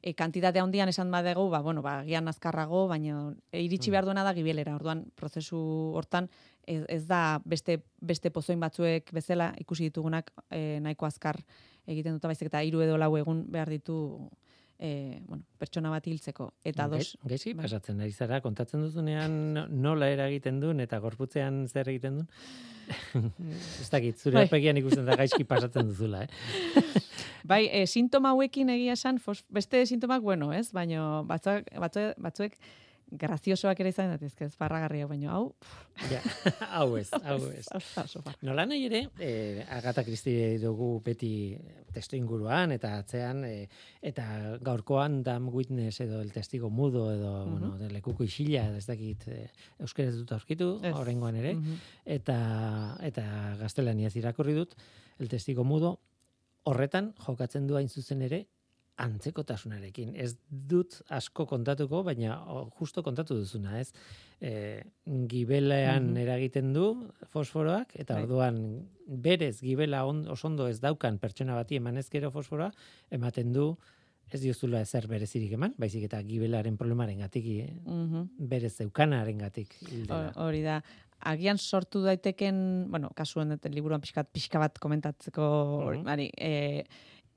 [0.02, 3.92] e, kantitate handian esan badegu, ba, bueno, ba, gian azkarrago, baina iritsi Mm.
[3.92, 4.74] behar duena da gibelera.
[4.74, 5.58] Orduan, prozesu
[5.94, 6.28] hortan,
[6.66, 11.40] ez, ez da beste, beste pozoin batzuek bezala ikusi ditugunak e, nahiko azkar
[11.87, 14.28] egiten duta baizik eta hiru edo lau egun behar ditu
[14.78, 16.52] e, bueno, pertsona bat hiltzeko.
[16.64, 17.38] Eta dos, bai.
[17.58, 22.30] pasatzen ari zara, kontatzen duzunean no- nola eragiten duen eta gorputzean zer egiten duen.
[23.82, 24.46] Ez dakit, zure Bai.
[24.46, 26.28] aurpegian ikusten da gaizki pasatzen duzula, eh?
[27.48, 29.20] Bai, e, sintoma hauekin egia esan,
[29.52, 30.70] beste sintomak, bueno, ez?
[30.72, 32.56] Baina batzuek, batzuek, batzuek
[33.10, 35.54] graziosoak ere izan datezke, ez barragarriak, baina hau,
[36.12, 36.20] Ja,
[36.78, 37.66] hau ez, hau ez.
[38.46, 41.56] Nola nahi ere, eh, Agatha Christie dugu beti
[41.92, 43.66] testu inguruan eta atzean, eh,
[44.02, 47.50] eta gaurkoan dam witness edo el testigo mudo edo, Mhm.
[47.50, 49.48] bueno, de lekuko isila, ez dakit, eh,
[49.80, 51.74] euskaraz dut aurkitu, horrengoan ere, Mhm.
[52.04, 54.74] eta, eta gaztelaniaz irakurri dut,
[55.18, 55.98] el testigo mudo,
[56.64, 58.46] horretan jokatzen du hain zuzen ere,
[58.98, 60.14] antzekotasunarekin.
[60.18, 62.38] Ez dut asko kontatuko, baina
[62.78, 63.92] justo kontatu duzuna, ez?
[64.40, 64.82] E,
[65.28, 66.16] gibelean Mhm.
[66.24, 68.22] eragiten du fosforoak, eta Bai.
[68.24, 72.70] orduan berez gibela on, osondo ez daukan pertsona bati eman ezkero fosforoa,
[73.11, 73.76] ematen du
[74.30, 77.44] ez diozula ezer berezirik eman, baizik eta gibelaren problemaren gatik,
[77.87, 78.28] Mhm.
[78.38, 79.74] berez zeukanaren gatik.
[80.08, 80.82] Hor- Hori da.
[81.20, 86.04] Agian sortu daiteken, bueno, kasuen liburuan pixkat, pixka bat komentatzeko, hori, Mhm.
[86.04, 86.84] bari, e,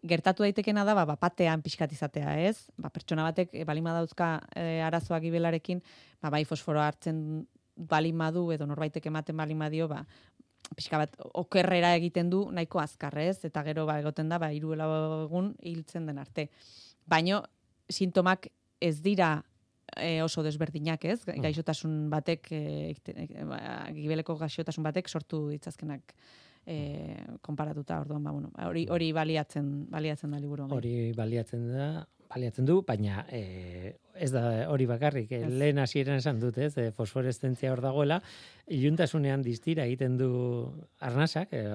[0.04, 2.70] gertatu daitekena da, ba, bapatean pixkat izatea, ez?
[2.78, 5.82] Ba, pertsona batek, e, balima dauzka e, arazoa gibelarekin,
[6.22, 10.04] ba, bai fosforoa hartzen balima du, edo norbaitek ematen balima dio, ba,
[10.76, 13.44] pixka bat okerrera egiten du nahiko azkar, ez?
[13.48, 14.92] Eta gero ba egoten da ba hiru lau
[15.26, 16.48] egun hiltzen den arte.
[17.10, 17.42] Baino
[17.92, 18.48] sintomak
[18.82, 19.34] ez dira
[19.98, 21.20] e, oso desberdinak, ez?
[21.28, 21.42] Mm.
[21.48, 22.62] Gaixotasun batek e,
[22.96, 23.60] e, ba,
[23.96, 26.16] gibeleko gaixotasun batek sortu ditzazkenak
[26.66, 30.68] e, konparatuta orduan ba bueno, hori hori baliatzen baliatzen da liburu.
[30.72, 31.88] Hori baliatzen da,
[32.32, 36.90] baliatzen du, baina e, ez da hori bakarrik, e, lehen hasieran esan dut, ez, e,
[36.96, 38.22] fosforeszentzia hor dagoela,
[38.72, 40.32] iluntasunean distira egiten du
[41.00, 41.66] arnasak, e,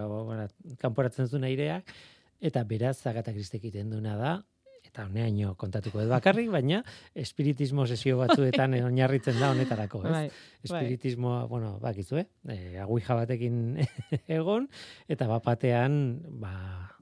[0.82, 1.92] kanporatzen zuen aireak,
[2.40, 4.36] eta beraz Agatha Christie egiten duena da,
[4.96, 6.80] eta honeaino kontatuko dut bakarrik, baina
[7.12, 10.12] espiritismo sesio batzuetan oinarritzen da honetarako, ez?
[10.14, 10.26] Bai,
[10.64, 12.26] Espiritismoa, bueno, bakizu, eh?
[12.48, 13.76] E, batekin
[14.38, 14.70] egon,
[15.12, 16.00] eta bapatean,
[16.40, 16.95] ba,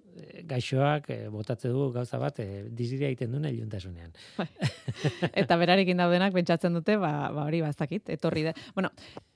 [0.48, 4.12] gaixoak e, botatze du gauza bat e, diziria egiten duen iluntasunean.
[5.42, 8.55] eta berarekin daudenak pentsatzen dute, ba, ba hori bazakit, etorri da.
[8.77, 8.90] Bueno,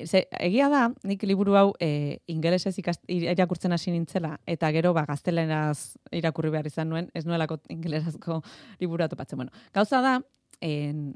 [0.04, 5.98] ze, egia da, nik liburu hau e, ingelesez irakurtzen hasi nintzela, eta gero ba, gazteleraz
[6.14, 8.42] irakurri behar izan nuen, ez nuelako ingelerazko
[8.80, 9.42] liburu topatzen.
[9.42, 10.18] Bueno, gauza da,
[10.60, 11.08] en,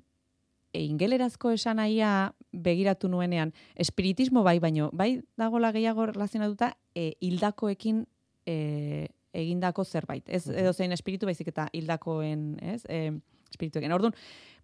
[0.72, 8.06] e, ingelerazko esanaia begiratu nuenean, espiritismo bai, baino, bai dagola gehiago relazionatuta, e, hildakoekin
[8.46, 10.28] e, egindako zerbait.
[10.28, 12.82] Ez edo zein espiritu baizik eta hildakoen, ez?
[12.88, 13.10] E,
[13.52, 13.92] espirituekin.
[13.92, 14.14] Orduan,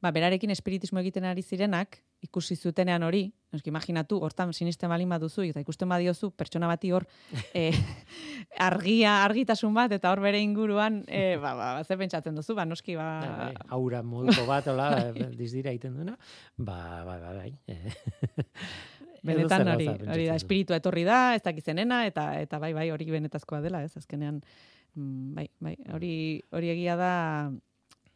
[0.03, 5.45] ba, berarekin espiritismo egiten ari zirenak, ikusi zutenean hori, noski imaginatu, hortan sinisten balin baduzu,
[5.47, 7.07] eta ikusten badiozu, pertsona bati hor,
[7.55, 7.71] e,
[8.59, 12.99] argia, argitasun bat, eta hor bere inguruan, e, ba, ba, ze pentsatzen duzu, ba, noski,
[12.99, 14.91] ba, Bai, aura moduko bat, hola,
[15.41, 16.19] dizdira egiten duena,
[16.57, 17.53] ba, ba, ba, bai.
[19.23, 23.61] Benetan hori, hori da, espiritua etorri da, ez dakizenena, eta, eta bai, bai, hori benetazkoa
[23.65, 24.41] dela, ez, azkenean,
[24.95, 26.13] mm, bai, bai, hori,
[26.53, 27.13] hori egia da,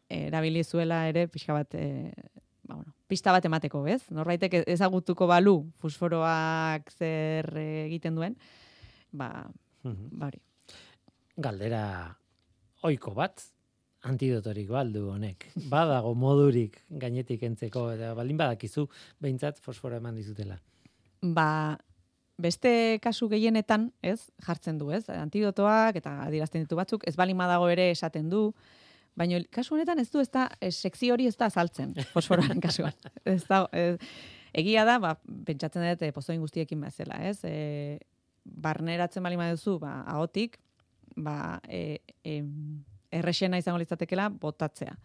[0.09, 2.13] eh, erabili zuela ere, pixka bat, e,
[2.65, 4.03] ba, bueno, pista bat emateko, ez?
[4.11, 8.37] Norbaitek ezagutuko balu fosforoak zer egiten duen,
[9.13, 9.51] ba,
[9.85, 10.19] Mhm.
[10.19, 10.39] bari.
[11.37, 12.17] Galdera
[12.83, 13.43] oiko bat,
[14.03, 15.47] antidotorik baldu honek.
[15.71, 18.89] Badago modurik gainetik entzeko, eta baldin badakizu,
[19.23, 20.59] behintzat fosforo eman dizutela.
[21.23, 21.79] Ba,
[22.43, 25.05] beste kasu gehienetan, ez, jartzen du, ez?
[25.13, 28.49] Antidotoak eta adierazten ditu batzuk, ez balin badago ere esaten du,
[29.19, 32.97] baina kasu honetan ez du, ez da, ez, sekzio hori ez da azaltzen, fosforoaren kasuan.
[33.29, 33.97] Ez da, ez,
[34.57, 35.15] egia da, ba,
[35.47, 37.39] pentsatzen dut, eh, pozoin guztiekin bezala, ez?
[37.49, 37.99] E,
[38.43, 40.59] barneratzen balin baduzu, ba, ahotik,
[41.17, 42.83] ba, e, em,
[43.13, 44.97] errexena izango litzatekela botatzea.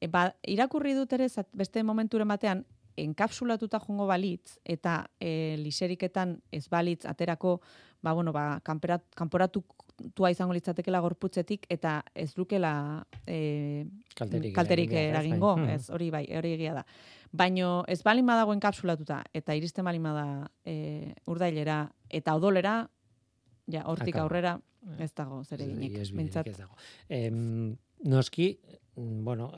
[0.00, 2.64] E, ba, irakurri dut ere beste momenturen batean,
[2.96, 7.60] enkapsulatuta jongo balitz eta e, liseriketan ez balitz aterako
[8.02, 15.00] ba, bueno, ba, kanperat, kanporatutua izango litzatekela gorputzetik eta ez lukela e, Kalterik, kalterik eragin
[15.00, 15.14] behar, ez?
[15.14, 15.74] eragingo, Bai.
[15.74, 16.84] ez, hori bai, hori egia da.
[17.32, 22.76] Baino ez balin badago enkapsulatuta eta iristen balin bada e, urdailera eta odolera,
[23.66, 24.58] ja, hortik aurrera
[25.00, 25.96] ez dago zer Ez- eginik.
[25.98, 26.76] ez dago.
[27.08, 27.74] Em,
[28.04, 28.58] noski,
[28.96, 29.50] mm, bueno,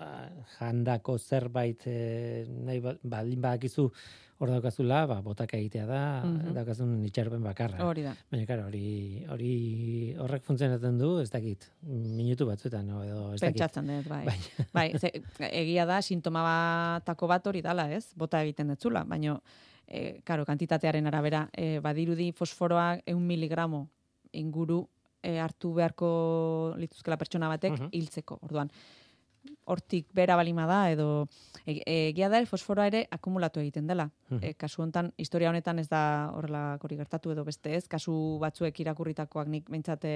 [0.59, 3.89] jandako zerbait eh, nahi ba- baldin badakizu
[4.39, 6.53] hor daukazula, ba, botak egitea da, Mhm.
[6.55, 7.87] daukazun itxarpen bakarra.
[7.89, 8.15] Hori da.
[8.31, 13.57] Baina, claro, hori, hori horrek funtzionatzen du, ez dakit, minutu batzuetan, no, edo ez dakit.
[13.63, 14.25] Pentsatzen dut, bai.
[14.75, 15.13] bai, ze,
[15.51, 18.13] egia da, sintoma batako bat hori dala, ez?
[18.15, 19.41] Bota egiten detzula, baina,
[19.89, 23.89] e, karo, kantitatearen arabera, e, badirudi fosforoa eun miligramo
[24.33, 24.83] inguru
[25.23, 27.89] e, hartu beharko lituzkela pertsona batek Mhm.
[27.93, 28.39] hiltzeko.
[28.43, 28.71] Orduan,
[29.67, 31.29] hortik bera balima da, edo
[31.67, 34.09] e- egia da, fosforoa ere akumulatu egiten dela.
[34.31, 34.41] Mhm.
[34.43, 39.49] E, kasu honetan, historia honetan ez da horrelakori gertatu edo beste ez, kasu batzuek irakurritakoak
[39.49, 40.09] nik behintzate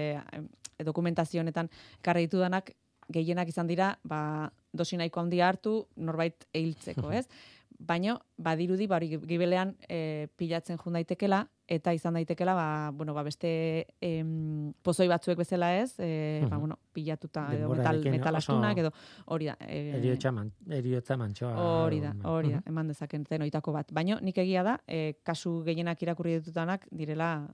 [0.78, 1.70] e, dokumentazio honetan
[2.02, 2.72] karri ditudanak
[3.10, 7.26] gehienak izan dira, ba, dosi nahiko handia hartu, norbait eiltzeko, ez?
[7.80, 11.38] Baina, badirudi, ba, hori gibelean e, pilatzen jun daitekela,
[11.70, 16.60] eta izan daitekela, ba, bueno, ba, beste em, pozoi batzuek bezala ez, e, ba, Mhm.
[16.60, 18.90] bueno, pilatuta, edo metal, Denborarekin metal oso- astunak, edo
[19.32, 19.56] hori da.
[19.66, 21.54] E, Eriotza, man, eriotza mantxoa.
[21.86, 22.68] Hori da, hori da, Mhm.
[22.68, 23.90] eman dezaken denoitako bat.
[23.92, 27.48] Baina nik egia da, e, kasu gehienak irakurri ditutanak direla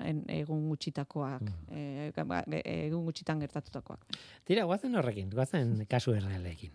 [0.00, 1.76] en, egun gutxitakoak, Mhm.
[1.76, 4.06] e, ga- e, egun gutxitan gertatutakoak.
[4.44, 6.72] Tira, guazen horrekin, guazen kasu errealekin.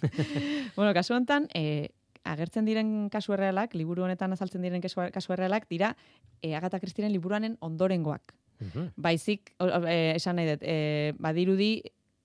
[0.76, 1.90] bueno, kasu honetan, e,
[2.24, 5.94] agertzen diren kasu errealak, liburu honetan azaltzen diren kasu, kasu errealak, dira
[6.42, 8.34] e, Agatha Christieren liburuanen ondorengoak.
[8.60, 8.92] Mhm.
[8.96, 11.82] Baizik, o, e, esan nahi dut, e, badirudi,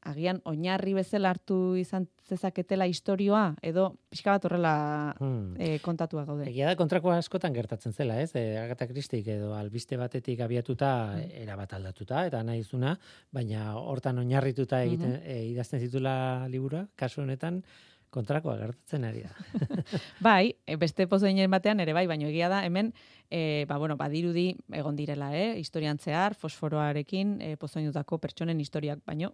[0.10, 5.56] agian oinarri bezala hartu izan zezaketela historioa, edo pixka bat horrela Hmm.
[5.60, 6.48] e, kontatua gaude.
[6.48, 8.32] Egia da kontrakoa askotan gertatzen zela, ez?
[8.36, 11.32] E, Agatha Christik edo albiste batetik abiatuta Mm.
[11.44, 12.98] erabat aldatuta eta nahizuna,
[13.32, 15.22] baina hortan oinarrituta egiten Mhm.
[15.26, 17.64] e, idazten zitula libura, kasu honetan
[18.10, 19.32] kontrakoa gertatzen ari da.
[20.26, 22.92] Bai, e, beste pozoinen batean ere bai, baino egia da, hemen,
[23.30, 25.58] e, ba, bueno, badirudi egon direla, eh?
[25.60, 29.34] historian zehar, fosforoarekin, e, pozoinutako pertsonen historiak, baino,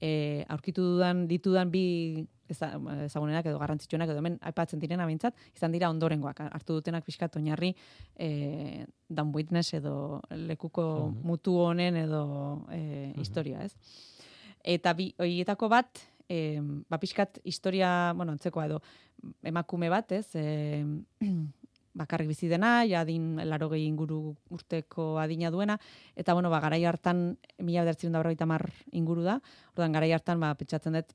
[0.00, 2.72] e, aurkitu dudan, ditudan bi eza-
[3.04, 7.74] ezagunenak edo garrantzitsuenak edo hemen aipatzen direna behintzat, izan dira ondorengoak, hartu dutenak pixkat oinarri
[8.16, 11.20] e, dan witness edo lekuko Mhm.
[11.28, 12.24] mutu honen edo
[12.72, 13.74] e, historia, ez?
[14.64, 18.80] Eta bi, horietako bat, e, ba, pixkat historia, bueno, antzekoa edo,
[19.42, 20.28] emakume bat, ez?
[20.34, 20.84] E,
[21.94, 25.78] bakarrik bizi dena, ja adin larogei inguru urteko adina duena,
[26.16, 29.38] eta bueno, ba, garai hartan, mila bedertzen da berrogeita mar inguru da,
[29.72, 31.14] orduan garai hartan, ba, pentsatzen dut,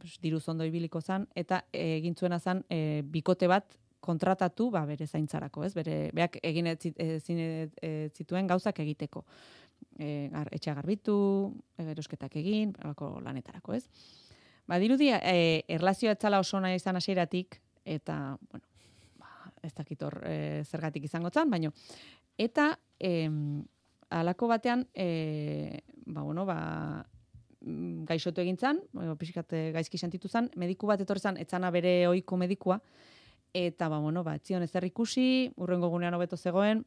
[0.00, 4.84] pues, diru zondo ibiliko zan, eta e, egin zuena zan, e, bikote bat kontratatu, ba,
[4.88, 5.72] bere zaintzarako, ez?
[5.74, 9.24] Bere, beak egin ezin ez zituen gauzak egiteko.
[9.98, 11.16] E, gar, etxea garbitu,
[11.82, 13.84] erosketak egin, alako lanetarako, ez?
[14.66, 18.66] Ba, dirudi, e, erlazioa etzala oso nahi izan hasieratik eta, bueno,
[19.20, 21.70] ba, ez dakit hor e, zergatik izango zan, baino.
[22.36, 23.62] Eta, em,
[24.10, 26.58] alako batean, e, ba, bueno, ba,
[28.10, 32.00] gaixotu egin zan, e, pixkat e, gaizki sentitu zan, mediku bat etorri zan, etzana bere
[32.10, 32.80] ohiko medikua,
[33.54, 36.82] eta, ba, bueno, ba, etzion ezer ikusi, urrengo gunean hobeto zegoen,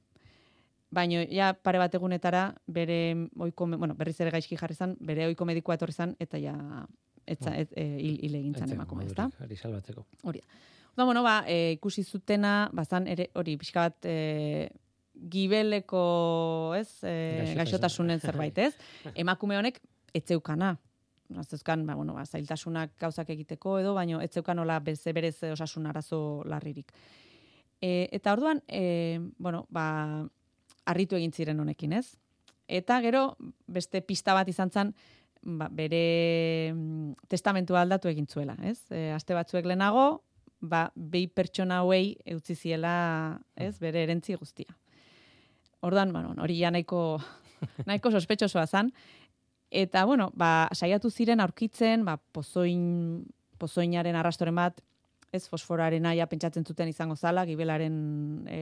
[0.90, 5.28] Baino ja pare bat egunetara bere ohiko me- bueno, berriz ere gaizki jarri zan, bere
[5.28, 6.56] ohiko medikua etorri zan eta ja
[7.30, 9.46] etza et, e, hil, hil egin emakume, modurik, ezta?
[9.46, 10.06] Hori salbatzeko.
[11.00, 14.70] Da, bueno, ba, e, ikusi zutena, bazan ere hori pixka bat e,
[15.32, 16.04] gibeleko,
[16.76, 17.58] ez, e, Gaixotasun.
[17.62, 18.74] gaixotasunen zerbait, ez?
[19.24, 19.80] Emakume honek
[20.14, 20.76] etzeukana.
[21.38, 26.42] Aztezkan, ba, bueno, ba, zailtasunak gauzak egiteko edo, baino etzeukan nola beze berez osasun arazo
[26.50, 26.92] larririk.
[27.80, 30.26] E, eta orduan, e, bueno, ba,
[30.90, 32.18] harritu egin ziren honekin, ez?
[32.68, 33.38] Eta gero,
[33.68, 34.94] beste pista bat izan zen,
[35.42, 38.82] ba, bere mm, testamentua aldatu egin zuela, ez?
[38.92, 40.22] E, aste batzuek lehenago,
[40.60, 44.76] ba, behi pertsona hauei eutzi ziela, ez, bere erentzi guztia.
[45.86, 47.22] Ordan, bueno, hori ja nahiko,
[47.90, 48.92] nahiko sospetxosoa zan.
[49.70, 53.24] Eta, bueno, ba, saiatu ziren aurkitzen, ba, pozoin,
[53.62, 54.82] pozoinaren arrastoren bat,
[55.32, 58.00] ez fosforaren aia pentsatzen zuten izango zala, gibelaren
[58.50, 58.62] e,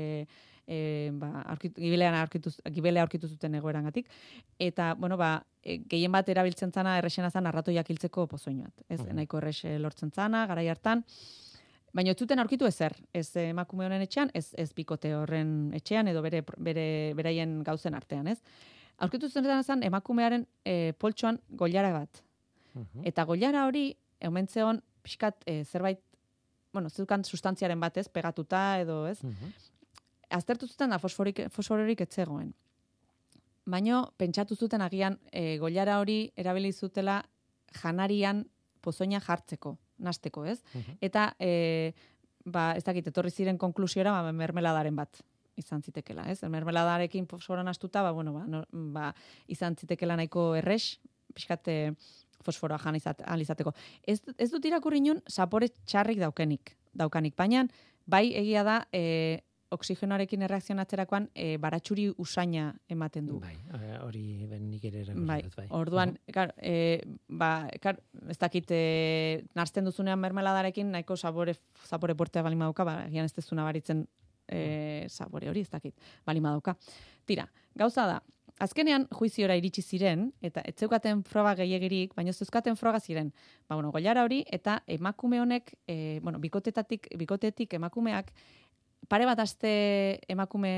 [0.68, 4.10] e, ba, aurkitu, gibelean aurkitu, gibelea aurkitu zuten egoerangatik.
[4.60, 8.74] Eta, bueno, ba, e, gehien bat erabiltzen zana, errexena zan, arratoiak hiltzeko pozoin bat.
[8.90, 9.16] Ez, Mhm.
[9.16, 11.06] nahiko errex eh, lortzen zana, garai hartan.
[11.94, 16.22] Baina ez zuten aurkitu ezer, ez emakume honen etxean, ez, ez bikote horren etxean, edo
[16.22, 18.42] bere, bere, beraien gauzen artean, ez?
[19.00, 22.22] Aurkitu zuten zan, emakumearen e, poltsoan goilara bat.
[22.74, 23.06] Mhm.
[23.06, 26.00] Eta goilara hori, eumentzeon, pixkat e, zerbait,
[26.74, 29.24] bueno, zeukan sustantziaren batez, pegatuta edo, ez?
[29.24, 29.54] Mhm.
[30.30, 32.54] Aztertu zuten da fosforik, fosfororik etzegoen.
[33.68, 37.22] Baino, pentsatu zuten agian e, goilara hori erabili zutela
[37.82, 38.46] janarian
[38.82, 40.62] pozoina jartzeko, nasteko, ez?
[40.74, 41.00] Mhm.
[41.02, 41.94] Eta, e,
[42.46, 45.20] ba, ez dakit, etorri ziren konklusiora, ba, mermeladaren bat
[45.58, 46.40] izan zitekela, ez?
[46.44, 48.64] Mermeladarekin fosfora nastuta, ba, bueno, ba, no,
[48.94, 49.12] ba,
[49.48, 51.00] izan zitekela nahiko errex,
[51.36, 51.94] pixkat, e,
[52.46, 53.74] fosforoa jan izat, ahal izateko.
[54.08, 57.36] Ez, ez dut irakurri nun, sapore txarrik daukenik, daukanik.
[57.36, 57.66] Baina,
[58.06, 59.42] bai egia da, e,
[59.72, 63.40] oksigenoarekin erreakzionatzerakoan e, baratxuri usaina ematen du.
[63.44, 65.68] Bai, eh, hori ben nik ere Bai, dut, bai.
[65.76, 68.00] orduan, kar, e, ba, kar,
[68.30, 73.34] ez dakit, e, narzten duzunean mermeladarekin, nahiko sabore, zapore puertea bali madauka, ba, egian ez
[73.36, 74.08] dezuna baritzen
[74.48, 75.96] e, sabore hori, ez dakit,
[76.26, 76.78] bali madauka.
[77.28, 78.22] Tira, gauza da,
[78.64, 83.32] azkenean juiziora iritsi ziren, eta ez zeukaten froga gehiagirik, baina ez zeukaten froga ziren.
[83.68, 88.32] Ba, bueno, goiara hori, eta emakume honek, e, bueno, bikotetatik, bikotetik emakumeak,
[89.08, 89.72] pare bat aste
[90.28, 90.72] emakume,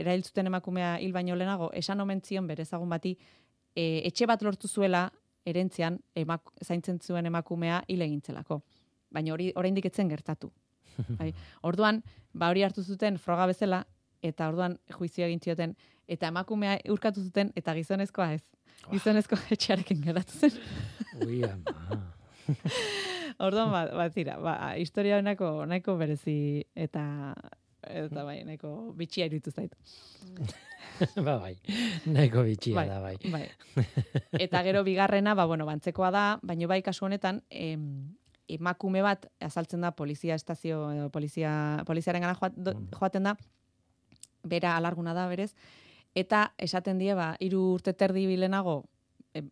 [0.00, 3.16] erail zuten emakumea hil baino lehenago, esan omen zion bere ezagun bati,
[3.74, 5.08] e, etxe bat lortu zuela,
[5.48, 8.60] erentzian, emak, zaintzen zuen emakumea hil egintzelako.
[9.14, 10.50] Baina hori oraindik etzen gertatu.
[11.20, 11.32] Bai.
[11.62, 12.02] Orduan,
[12.34, 13.84] ba hori hartu zuten froga bezala,
[14.22, 15.74] eta orduan juizio egin zioten,
[16.10, 18.44] eta emakumea urkatu zuten, eta gizonezkoa ez.
[18.92, 20.62] Gizonezkoa etxearekin geratu zen.
[21.24, 22.17] Ui, ama.
[23.44, 27.34] Orduan, ba, ba, tira, ba, historia nahiko, nahiko berezi, eta
[27.88, 29.74] eta bai, nahiko bitxia iruditu zait.
[31.26, 31.54] ba, bai.
[32.06, 33.16] Nahiko bitxia Bai, da, bai.
[33.30, 33.44] bai.
[34.44, 38.16] Eta gero bigarrena, ba, bueno, bantzekoa da, baino bai kasu honetan, em,
[38.48, 42.88] emakume bat azaltzen da polizia estazio edo polizia poliziaren gana joat, do- Mm.
[42.98, 43.34] joaten da
[44.42, 45.52] bera alarguna da berez
[46.16, 48.86] eta esaten die ba hiru urte terdi bilenago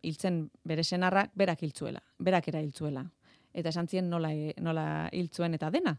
[0.01, 3.05] hiltzen bere senarrak berak hiltzuela berak era hiltzuela
[3.53, 5.97] eta esan zien nola e- nola hiltzuen eta dena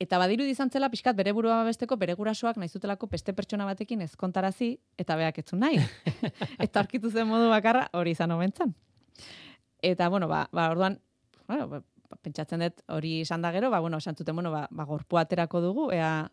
[0.00, 4.00] Eta badiru izan zela pixkat bere burua babesteko bere gurasoak nahi zutelako beste pertsona batekin
[4.00, 5.76] ezkontarazi eta beak etzu nahi.
[6.64, 8.72] eta aurkitu zen modu bakarra hori izan omentzan.
[9.84, 10.96] Eta, bueno, ba, ba orduan,
[11.46, 11.82] bueno, ba,
[12.24, 15.60] pentsatzen dut hori izan da gero, ba, bueno, esan zuten, bueno, ba, ba gorpua aterako
[15.60, 16.30] dugu, ea,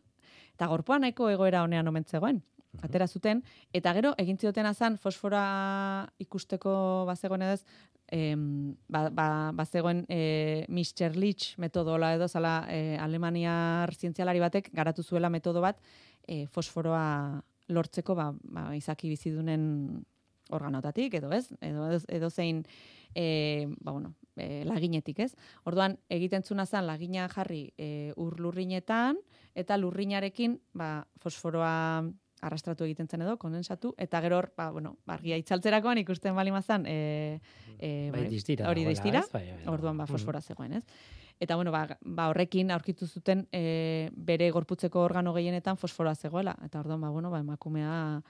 [0.56, 2.40] eta gorpua nahiko egoera honean omentzegoen.
[2.86, 3.42] Atera zuten,
[3.74, 7.64] eta gero, egin ziotena zan, fosfora ikusteko bazegoen edo ez,
[8.14, 11.16] em, ba, ba, bazegoen e, Mr.
[11.18, 15.82] Leach metodola edo zala e, Alemaniar zientzialari batek garatu zuela metodo bat
[16.28, 17.42] e, fosforoa
[17.74, 19.66] lortzeko ba, ba, izaki bizidunen
[20.56, 22.64] organotatik edo ez, edo, edo zein
[23.14, 25.34] e, ba, bueno, e, laginetik ez.
[25.66, 29.20] Orduan, egiten zuna zen lagina jarri e, ur lurrinetan,
[29.58, 32.06] eta lurrinarekin ba, fosforoa
[32.42, 37.40] arrastratu egiten zen edo, kondensatu, eta gero ba, bueno, argia itzaltzerakoan ikusten bali mazan, e,
[37.80, 38.70] e, Bai, distira.
[38.70, 39.32] hori dagoela, distira, ez?
[39.32, 39.74] Bai, bai, bai.
[39.74, 40.12] orduan ba Mhm.
[40.12, 40.84] fosfora zegoen, ez?
[41.40, 46.80] Eta bueno, ba, ba horrekin aurkitu zuten e, bere gorputzeko organo gehienetan fosforoa zegoela eta
[46.80, 48.22] orduan ba bueno, ba emakumea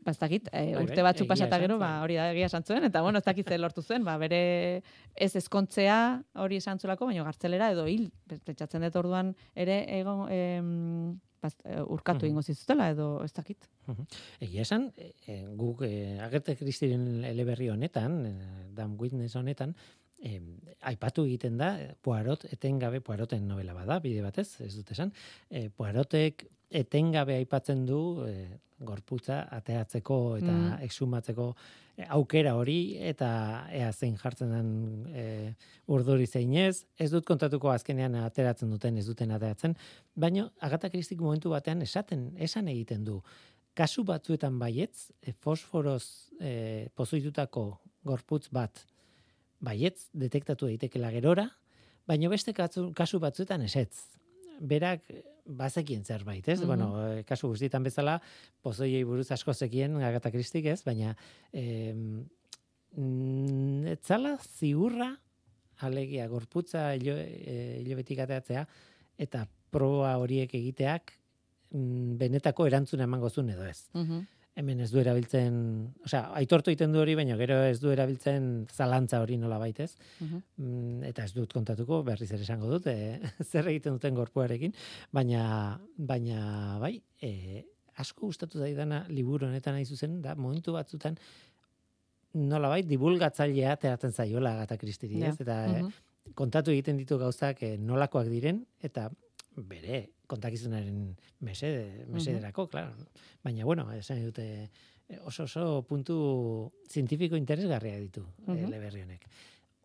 [0.00, 2.62] ba ez dakit, e, Bai, urte bai, egia pasata gero, ba hori da egia esan
[2.64, 4.82] zuen eta bueno, ez dakit lortu zuen, ba bere
[5.14, 8.10] ez ezkontzea hori esan zuelako, baina gartzelera edo hil,
[8.46, 13.68] pentsatzen dut orduan ere egon em, baz, e, urkatu egingo zizutela edo ez dakit.
[14.44, 18.34] Egia esan, e, guk e, Agatha Christieren eleberri honetan, e,
[18.76, 19.74] Dan Witness honetan,
[20.18, 20.40] e,
[20.90, 21.72] aipatu egiten da,
[22.02, 25.12] Poirot etengabe, Poiroten novela bada, bide batez, ez dut esan,
[25.50, 28.32] e, Poirotek etengabe aipatzen du e,
[28.78, 30.82] gorputza ateatzeko eta Mm.
[30.86, 31.54] exhumatzeko
[31.96, 35.54] e, aukera hori eta ea zein jartzen den e,
[35.86, 39.74] urduri zeinez, ez dut kontatuko azkenean ateratzen duten, ez duten ateratzen,
[40.14, 43.22] baina Agatha Christik momentu batean esaten, esan egiten du,
[43.74, 48.84] kasu batzuetan baietz, e, fosforoz e, pozoitutako gorputz bat
[49.60, 51.48] baietz detektatu daitekela gerora,
[52.06, 54.17] baina beste kasu, kasu batzuetan esetz.
[54.60, 56.60] Berak eh, bazekien zerbait, ez?
[56.60, 56.66] Mhm.
[56.66, 58.18] Bueno, eh, kasu guztietan bezala,
[58.62, 60.82] pozoiei buruz asko zekien Agatha Christik, ez?
[60.84, 61.14] Baina
[61.52, 62.26] em,
[62.96, 65.14] mm, etzala ziurra
[65.86, 68.64] alegia gorputza hilo, e, hilobetik ateratzea
[69.18, 71.12] eta proba horiek egiteak
[71.70, 73.88] mm, benetako erantzuna emango zuen edo ez.
[73.94, 74.26] Mhm.
[74.58, 75.58] Hemen ez du erabiltzen,
[76.02, 79.92] osea, aitortu egiten du hori, baina gero ez du erabiltzen zalantza hori nola baitez.
[80.18, 80.40] Mhm.
[80.58, 84.74] Mm, eta ez dut kontatuko, berriz ere esango dut, e, zer egiten duten gorpuarekin,
[85.14, 85.44] baina,
[85.96, 86.40] baina
[86.82, 87.62] bai, e,
[88.02, 91.16] asko gustatu zaidana liburu honetan nahi zuzen, da momentu batzutan
[92.34, 95.28] nola bai, divulgatzailea ateratzen zaiola Agatha Christie, Ja.
[95.30, 95.40] ez?
[95.40, 96.34] Eta e, Mhm.
[96.34, 99.08] kontatu egiten ditu gauzak eh, nolakoak diren, eta
[99.56, 102.92] bere kontakizunaren mesede, mesederako, claro.
[103.42, 104.68] Baina, bueno, esan dute
[105.24, 106.16] oso oso puntu
[106.92, 108.64] zientifiko interesgarria ditu mm Mhm.
[108.68, 109.24] eleberri honek.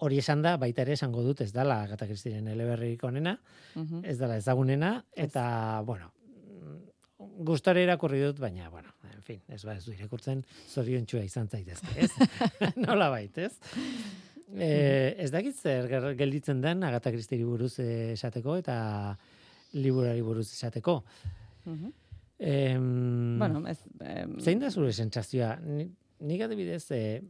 [0.03, 3.37] Hori esan da, baita ere esango dut, ez dala Agatha Christieren eleberrik onena,
[3.75, 4.03] Mhm.
[4.03, 5.29] ez dala ezagunena, Ez.
[5.29, 10.43] eta, bueno, mm, gustore irakurri dut, baina, bueno, en fin, ez ba, ez du irakurtzen,
[10.67, 12.11] zorion izan zaitezke, ez?
[12.75, 13.53] Nola bait, ez?
[14.53, 19.17] E, ez dakit zer gelditzen den Agatha Christieri buruz eh, esateko eta
[19.73, 21.03] liburari buruz esateko.
[21.65, 21.91] Mhm.
[22.39, 23.79] Em, Bueno, ez...
[24.01, 25.55] em, zein da zure sentsazioa?
[25.63, 25.85] Ni,
[26.27, 27.21] nik adibidez, e,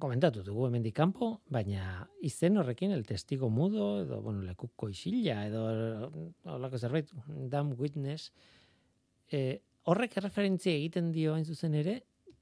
[0.00, 5.64] komentatu dugu hemendik kanpo, baina izen horrekin el testigo mudo edo bueno, lekuko isila edo
[6.48, 7.10] holako zerbait
[7.50, 8.30] dumb witness
[9.30, 11.98] e, horrek erreferentzia egiten dio hain zuzen ere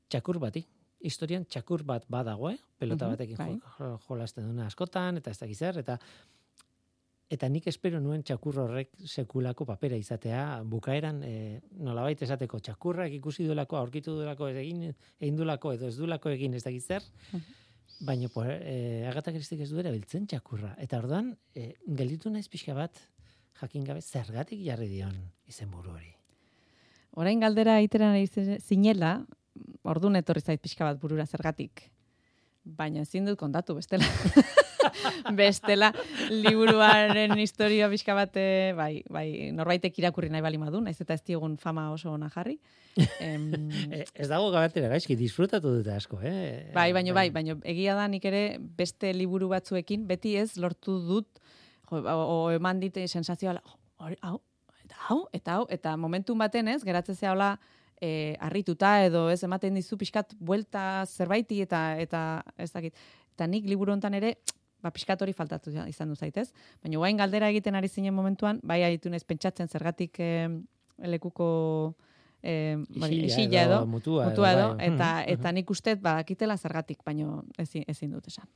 [0.08, 0.62] txakur bati.
[1.00, 2.58] Historian txakur bat badago, eh?
[2.78, 3.52] pelota Mhm, batekin bai.
[3.56, 5.98] jo- jo- jolasten duna askotan eta ez dakiz zer eta
[7.30, 13.46] eta nik espero nuen txakur horrek sekulako papera izatea bukaeran e, nolabait esateko txakurrak ikusi
[13.46, 17.06] duelako aurkitu duelako egin egin duelako edo ez duelako egin ez dakiz zer
[18.00, 22.74] baina po, e, Agatha Christie ez du erabiltzen txakurra eta orduan e, gelditu naiz pixka
[22.74, 22.98] bat
[23.60, 25.14] jakin gabe zergatik jarri dion
[25.46, 26.16] izenburu hori
[27.18, 29.24] Orain galdera zi- zinela,
[29.82, 31.90] ordun etorri zait pixka bat burura zergatik.
[32.62, 34.06] Baina ezin dut kontatu bestela.
[35.40, 35.92] bestela
[36.30, 41.22] liburuaren historia pixka bat eh, bai, bai, norbaitek irakurri nahi bali madu, naiz eta ez
[41.26, 42.58] diogun fama oso ona jarri.
[43.20, 43.50] Em,
[43.94, 48.08] e, ez dago gabatera gaizki disfrutatu dute asko eh Bai, baino bai, baino egia da
[48.08, 51.42] nik ere beste liburu batzuekin beti ez lortu dut
[51.90, 54.40] jo, o, o eman dit sensazioa "Jo, hori hau
[54.84, 57.58] eta hau eta hau eta momentu baten ez geratzen zea hola
[58.00, 62.94] eh harrituta edo ez ematen dizu pixkat buelta zerbaiti eta eta ez dakit.
[63.34, 64.38] Eta nik liburu hontan ere
[64.82, 66.52] ba pixkat hori faltatu izan du zaitez,
[66.82, 70.48] baina orain galdera egiten ari zinen momentuan bai aritu naiz pentsatzen zergatik eh,
[70.98, 71.94] lekuko
[72.42, 72.76] eh,
[73.10, 74.86] isila edo, mutua, mutua edo, bai.
[74.88, 78.46] eta, Mhm, eta nik uste badakitela zergatik, baino ezin, ezin dut esan.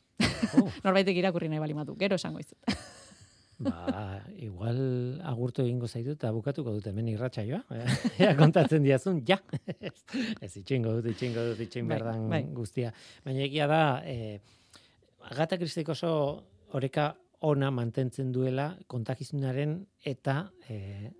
[0.60, 2.58] Oh, Norbaitek irakurri nahi bali matu, gero esango izut.
[3.58, 7.60] ba, igual agurtu egingo zaitu eta bukatuko dut hemen irratsaioa.
[8.18, 9.38] Ea kontatzen diazun, ja.
[10.44, 12.42] ez itxingo dut, itxingo dut, itxin Bai, behar dan bai.
[12.56, 12.90] guztia.
[13.24, 14.40] Baina egia da, eh,
[15.30, 16.10] Agata Kristik oso
[16.76, 17.14] oreka
[17.44, 21.10] ona mantentzen duela kontakizunaren eta eh,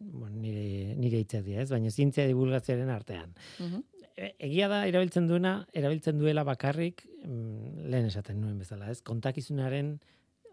[0.00, 1.70] bueno, nire, nire hitzak dira, ez?
[1.70, 3.34] Baina zientzia divulgazioaren artean.
[4.16, 9.00] E- egia da erabiltzen duena, erabiltzen duela bakarrik mm, lehen esaten nuen bezala, ez?
[9.04, 9.98] Kontakizunaren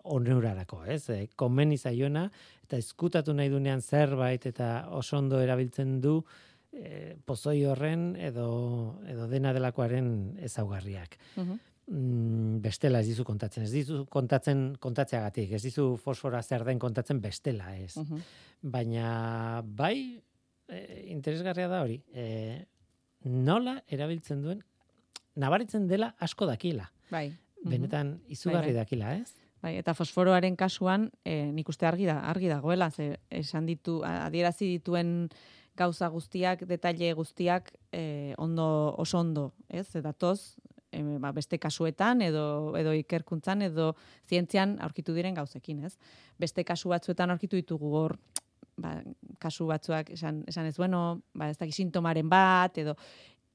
[0.04, 1.02] onurarako, ez?
[1.12, 2.28] E, komeni zaiona
[2.64, 6.20] eta ezkutatu nahi dunean zerbait eta oso ondo erabiltzen du
[6.72, 8.48] e, pozoi horren edo
[9.08, 11.18] edo dena delakoaren ezaugarriak.
[11.88, 17.22] Mm, bestela ez dizu kontatzen, ez dizu kontatzen kontatzeagatik, ez dizu fosfora zer den kontatzen
[17.24, 17.96] bestela, ez
[18.62, 20.20] baina bai
[20.68, 20.80] e,
[21.14, 22.02] interesgarria da hori.
[22.12, 22.66] E,
[23.24, 24.62] nola erabiltzen duen
[25.40, 26.90] nabaritzen dela asko dakila.
[27.12, 27.30] Bai.
[27.64, 28.82] Benetan izugarri bai.
[28.82, 29.32] dakila, ez?
[29.64, 34.68] Bai, eta fosforoaren kasuan, e, nik uste argi da, argi dagoela, ze esan ditu, adierazi
[34.76, 35.30] dituen
[35.78, 39.88] gauza guztiak, detaile guztiak, e, ondo, oso ondo, ez?
[39.96, 40.14] Eta
[40.98, 43.96] toz, e, ba, beste kasuetan, edo, edo ikerkuntzan, edo
[44.28, 45.98] zientzian aurkitu diren gauzekin, ez?
[46.40, 48.18] Beste kasu batzuetan aurkitu ditugu hor,
[48.78, 49.04] ba,
[49.40, 52.96] kasu batzuak esan, esan ez, bueno, ba, ez dakit sintomaren bat, edo,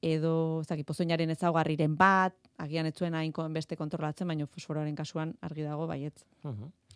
[0.03, 5.35] edo ez dakit pozoinaren ezaugarriren bat, agian ez zuen hain beste kontrolatzen, baina fosforoaren kasuan
[5.41, 6.25] argi dago baietz,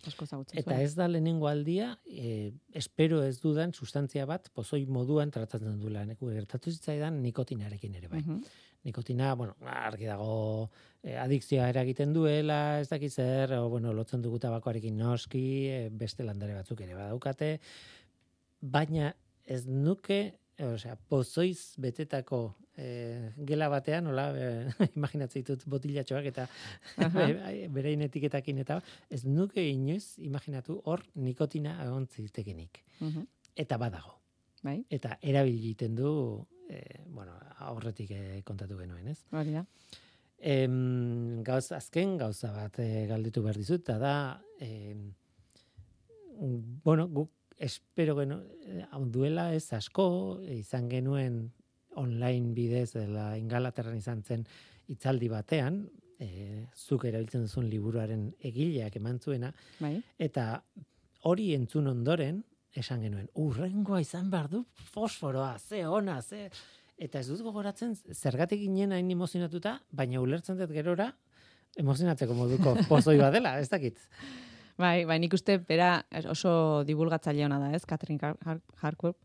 [0.06, 0.84] asko ezagutzen Eta zuen.
[0.84, 6.04] ez da lehenengo aldia, e, espero ez dudan sustantzia bat pozoi moduan tratatzen duela.
[6.04, 8.20] Neku gertatu zitzaidan nikotinarekin ere bai.
[8.20, 8.42] Mhm.
[8.86, 10.70] Nikotina, bueno, argi dago
[11.02, 16.26] e, adikzioa eragiten duela, ez dakit zer, o, bueno, lotzen dugu tabakoarekin noski, e, beste
[16.26, 17.56] landare batzuk ere badaukate,
[18.60, 19.12] baina
[19.44, 20.20] ez nuke,
[20.56, 22.42] e, osea, pozoiz betetako
[22.78, 26.46] e, gela batean, hola, e, imaginatzen ditut botilatxoak eta
[27.06, 27.26] Aha.
[27.76, 32.84] berein etiketakin eta ez nuke inoiz imaginatu hor nikotina egon zitekenik.
[33.00, 33.26] Mhm.
[33.58, 34.17] Eta badago.
[34.62, 36.10] Bai, Eta erabiliten du,
[36.68, 37.36] e, bueno,
[37.68, 39.20] aurretik e, kontatu genuen, ez?
[39.32, 39.64] hori da.
[40.38, 44.14] Em, gauz, azken gauza bat e, galditu behar dizut, eta da,
[44.62, 45.08] em,
[46.84, 48.38] bueno, guk espero genu,
[48.94, 51.40] hau duela ez asko, izan genuen
[51.98, 54.44] online bidez, dela ingalaterran izan zen
[54.88, 55.82] hitzaldi batean,
[56.22, 59.50] e, zuk erabiltzen duzun liburuaren egileak eman zuena,
[59.80, 60.62] Bai, eta
[61.26, 62.44] hori entzun ondoren,
[62.78, 66.48] esan genuen, urrengoa izan behar du fosforoa, ze ona, ze...
[66.98, 71.12] Eta ez dut gogoratzen zergatik ginen hain emozionatuta, baina ulertzen dut gerora
[71.78, 74.00] emozionatzeko moduko pozoi bat dela, ez dakit.
[74.78, 79.16] bai, bai, nik uste bera oso divulgatzaile ona da, ez, Catherine Har- Har- Harcourt,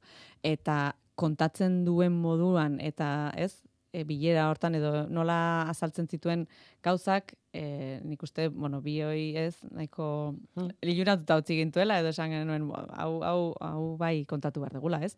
[0.43, 3.62] eta kontatzen duen moduan, eta ez,
[3.93, 5.37] e, bilera hortan edo nola
[5.69, 6.47] azaltzen zituen
[6.83, 10.71] gauzak, e, nik uste, bueno, bi hoi ez, nahiko Hmm.
[10.81, 15.15] liluratuta utzi gintuela, edo esan genuen, "Bo, hau, hau, hau bai kontatu behar degula, ez?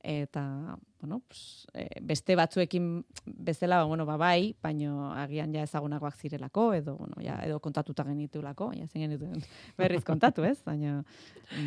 [0.00, 6.72] Eta, bueno, pues, e, beste batzuekin bezala, bueno, ba bai, baino agian ja ezagunagoak zirelako,
[6.74, 9.42] edo, bueno, ja, edo kontatuta genitulako, ja, zen genituen
[9.76, 10.62] berriz kontatu, ez?
[10.64, 11.02] Baina,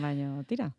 [0.02, 0.72] baina, tira.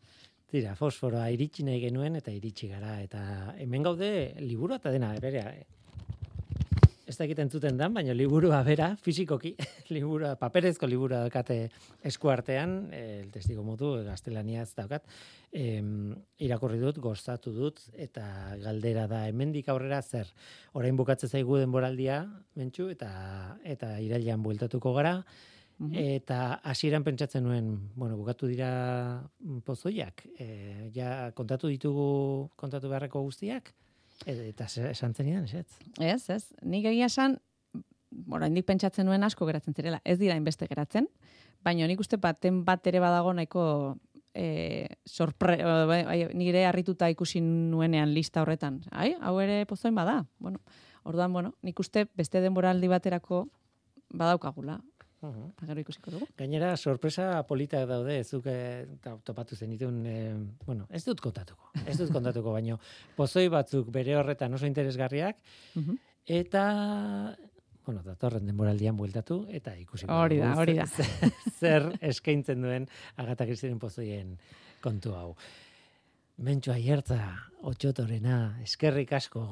[0.52, 2.98] Tira, fosforoa iritsi nahi genuen eta iritsi gara.
[3.00, 3.20] Eta
[3.62, 4.08] hemen gaude
[4.44, 5.40] liburu eta dena, bere,
[7.08, 9.54] ez dakit entzuten dan, baina liburua bera, fizikoki,
[9.94, 11.56] liburua, paperezko liburua dakate
[12.08, 15.08] eskuartean, eh, el testigo modu, ez daukat,
[15.52, 20.28] em, irakurri dut, gozatu dut, eta galdera da, hemendik aurrera zer,
[20.74, 22.26] orain bukatze zaigu denboraldia,
[22.56, 25.22] mentxu, eta, eta irailan bueltatuko gara,
[25.90, 29.22] Eta hasieran pentsatzen nuen, bueno, bukatu dira
[29.66, 33.72] pozoiak, e, ja kontatu ditugu kontatu beharreko guztiak,
[34.26, 35.66] e, eta esan zenidan, ez?
[35.98, 36.44] Ez, ez.
[36.62, 37.38] Nik egia esan,
[38.30, 40.00] oraindik pentsatzen nuen asko geratzen zirela.
[40.04, 41.08] Ez dira inbeste geratzen,
[41.64, 43.64] baina nik uste baten bat ere badago nahiko
[44.34, 48.82] e, sorpre, bai, bai, nire harrituta ikusi nuenean lista horretan.
[48.90, 50.22] Ai, hau ere pozoin bada.
[50.38, 50.62] Bueno,
[51.04, 53.46] orduan, bueno, nik uste beste denboraldi baterako
[54.12, 54.80] badaukagula.
[55.22, 56.26] Eta gero ikusiko dugu.
[56.36, 58.86] Gainera, sorpresa politak daude, zuk eh,
[59.24, 60.34] topatu zenitun, eh,
[60.66, 62.78] bueno, ez dut kontatuko, ez dut kontatuko, baino,
[63.16, 65.36] pozoi batzuk bere horretan oso interesgarriak,
[65.78, 65.96] Mhm.
[66.26, 66.64] eta,
[67.86, 70.12] bueno, datorren denboraldian bueltatu, eta ikusiko.
[70.12, 70.86] Hori da, hori da.
[71.58, 74.36] Zer, eskaintzen duen Agatha Christien pozoien
[74.80, 75.36] kontu hau.
[76.40, 77.18] Mentxo aiertza,
[77.68, 79.42] otxotorena, eskerrik asko,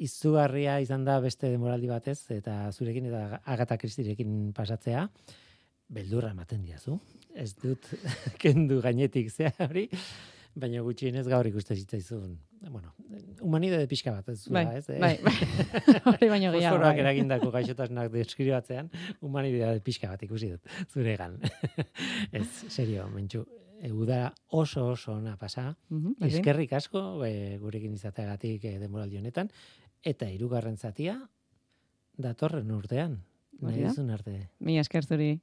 [0.00, 5.08] izugarria izan da beste demoraldi batez, eta zurekin eta Agatha Christierekin pasatzea,
[5.90, 7.00] beldurra ematen diazu.
[7.34, 7.90] Ez dut
[8.42, 9.88] kendu gainetik zea hori,
[10.54, 12.38] baina gutxienez gaur ikuste zitzaizun.
[12.70, 12.94] Bueno,
[13.42, 14.88] humanidade pixka bat, ez Bai, zua, ez?
[14.88, 14.98] eh?
[15.02, 15.34] bai, bai.
[16.12, 16.76] Hori baino gehiago.
[16.76, 17.04] Fosforoak bai.
[17.04, 21.38] eragindako gaixotasunak deskribatzean, humanidade pixka bat ikusi dut, zuregan.
[22.36, 23.46] ez, serio, mentxu,
[23.80, 26.36] e, uda oso oso ona pasa, Mhm, berdin.
[26.38, 29.50] eskerrik asko e, gurekin izateagatik e, denboraldi honetan,
[30.04, 31.18] eta hirugarren zatia
[32.16, 33.22] datorren urtean.
[33.60, 34.48] Nahi duzun arte.
[34.60, 35.40] Mila esker zuri.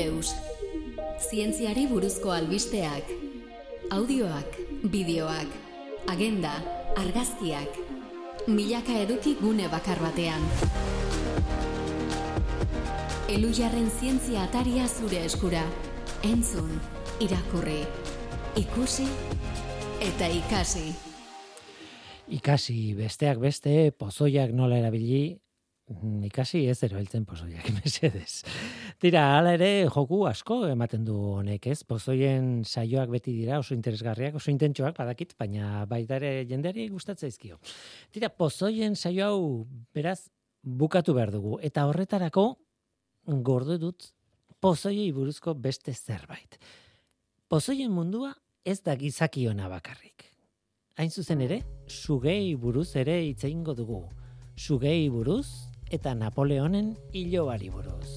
[0.00, 0.34] zientzia.eus
[1.30, 3.10] Zientziari buruzko albisteak
[3.92, 4.56] Audioak,
[4.90, 5.48] bideoak,
[6.08, 6.52] agenda,
[6.96, 7.76] argazkiak
[8.48, 10.40] Milaka eduki gune bakar batean.
[13.30, 15.60] Elujarren zientzia ataria zure eskura.
[16.24, 16.72] Entzun,
[17.20, 17.82] irakurri,
[18.58, 19.06] ikusi
[20.08, 20.86] eta ikasi.
[22.40, 25.36] Ikasi besteak beste, pozoiak nola erabili,
[26.26, 28.42] ikasi ez erabiltzen pozoiak, mesedez.
[29.02, 31.82] Tira, hala ere, joku asko ematen du honek, ez?
[31.84, 37.58] Pozoien saioak beti dira oso interesgarriak, oso intentsoak badakit, baina baita ere jendeari gustatzaizkio.
[38.14, 39.42] Tira, pozoien saio hau
[39.94, 40.20] beraz
[40.62, 42.46] bukatu behar dugu eta horretarako
[43.46, 44.10] gordo dut
[44.60, 46.58] pozoiei buruzko beste zerbait.
[47.48, 48.34] Pozoien mundua
[48.64, 50.28] ez da gizakiona bakarrik.
[51.00, 54.04] Hain zuzen ere, sugei buruz ere hitz egingo dugu.
[54.60, 58.10] Sugei buruz eta Napoleonen hilobari buruz.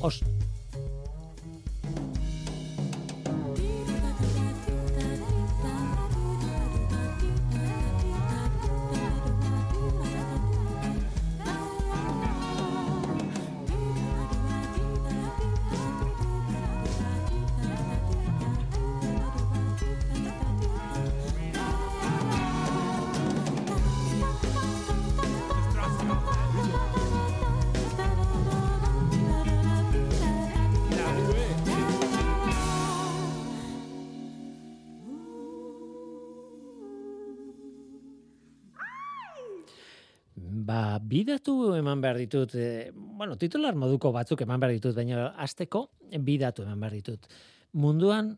[0.00, 0.22] Os
[41.78, 45.88] eman behar ditut, e, bueno, titular moduko batzuk eman behar ditut, baina azteko
[46.24, 47.26] bidatu eman behar ditut.
[47.78, 48.34] Munduan,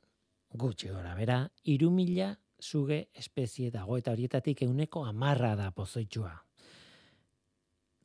[0.53, 6.33] gutxi gora, bera, irumila zuge espezie dago eta horietatik euneko amarra da pozoitxua.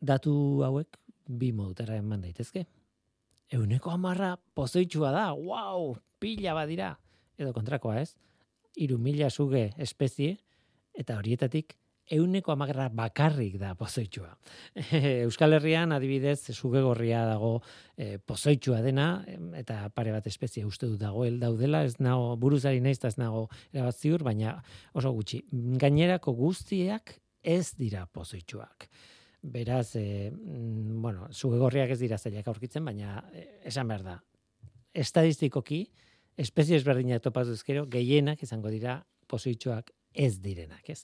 [0.01, 0.33] Datu
[0.63, 2.65] hauek, bi modutara eman daitezke.
[3.55, 6.93] Euneko amarra pozoitxua da, wow, pila badira.
[7.37, 8.15] Edo kontrakoa ez,
[8.79, 10.37] irumila zuge espezie,
[10.95, 11.75] eta horietatik
[12.11, 14.29] euneko amagarra bakarrik da pozoitxua.
[15.25, 17.59] Euskal Herrian adibidez zuge gorria dago
[17.97, 19.07] e, pozoitxua dena
[19.57, 23.47] eta pare bat espezie uste dut dago el daudela, ez nago buruzari naiz ez nago
[23.73, 24.61] erabat baina
[24.93, 25.43] oso gutxi.
[25.51, 28.89] Gainerako guztiak ez dira pozoitxuak.
[29.45, 34.15] Beraz, e, bueno, zuge gorriak ez dira zailak aurkitzen, baina e, esan behar da.
[34.93, 35.85] Estadistikoki,
[36.37, 41.03] espezie ezberdinak topatu ezkero, gehienak izango dira pozoitxuak ez direnak, ez?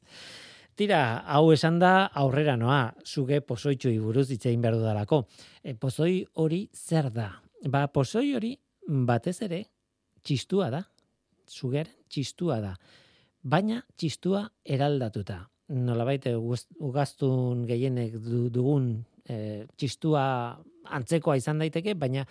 [0.79, 5.25] Tira, hau esan da aurrera noa, zuge pozoitxo buruz itzein behar dudalako.
[5.63, 7.27] E, pozoi hori zer da?
[7.67, 8.55] Ba, pozoi hori
[8.87, 9.65] batez ere
[10.23, 10.81] txistua da.
[11.51, 12.75] Zugeren txistua da.
[13.43, 15.41] Baina txistua eraldatuta.
[15.75, 18.15] Nola baite, ugaztun gehienek
[18.51, 18.93] dugun
[19.27, 20.23] e, txistua
[20.91, 22.23] antzekoa izan daiteke, baina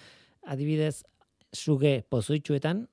[0.49, 1.03] adibidez,
[1.57, 2.85] zuge pozoitxuetan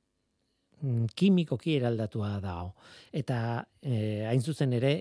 [0.82, 2.74] mm, kimikoki eraldatua dago.
[3.14, 3.40] Eta
[3.82, 4.98] e, hain zuzen ere,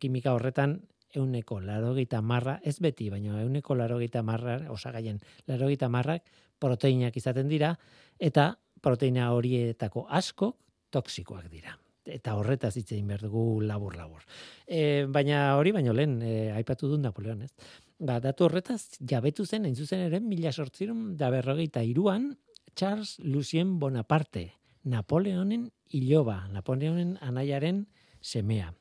[0.00, 0.80] kimika horretan
[1.14, 5.18] euneko larogeita marra, ez beti, baina euneko larogeita marra, osagaien
[5.48, 6.26] larogeita marrak
[6.60, 7.74] proteinak izaten dira,
[8.18, 10.54] eta proteina horietako asko
[10.90, 11.76] toksikoak dira.
[12.10, 14.22] Eta horretaz hitz egin behar dugu labur-labur.
[14.66, 17.52] E, baina hori, baino lehen, e, aipatu du Napoleon, ez?
[18.00, 22.32] Ba, datu horretaz, jabetu zen, hain zuzen ere, mila sortzirun, da berrogeita iruan,
[22.74, 24.46] Charles Lucien Bonaparte,
[24.84, 27.84] Napoleonen iloba, Napoleonen anaiaren
[28.20, 28.72] semea.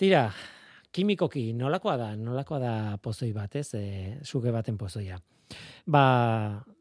[0.00, 0.30] Tira,
[0.96, 2.74] kimikoki nolakoa da, nolakoa da
[3.04, 3.82] pozoi bat, ez, e,
[4.24, 5.18] suge baten pozoia.
[5.92, 6.04] Ba,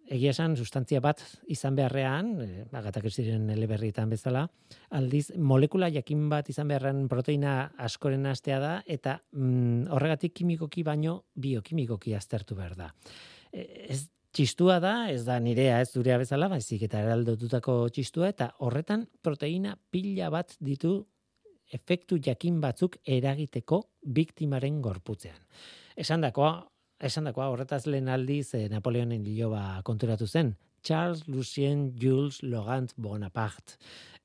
[0.07, 1.20] egia esan, sustantzia bat
[1.51, 4.45] izan beharrean, e, agatak ez diren eleberritan bezala,
[4.95, 7.57] aldiz, molekula jakin bat izan beharrean proteina
[7.89, 12.89] askoren astea da, eta mm, horregatik kimikoki baino biokimikoki aztertu behar da.
[13.51, 13.67] E,
[13.97, 19.09] ez txistua da, ez da nirea ez durea bezala, baizik eta eraldotutako txistua, eta horretan
[19.20, 21.01] proteina pila bat ditu
[21.74, 25.38] efektu jakin batzuk eragiteko biktimaren gorputzean.
[25.97, 26.53] Esan dakoa,
[26.99, 33.78] esan dakoa horretaz lehen aldiz eh, Napoleonen liloba konturatu zen, Charles Lucien Jules Logant Bonaparte.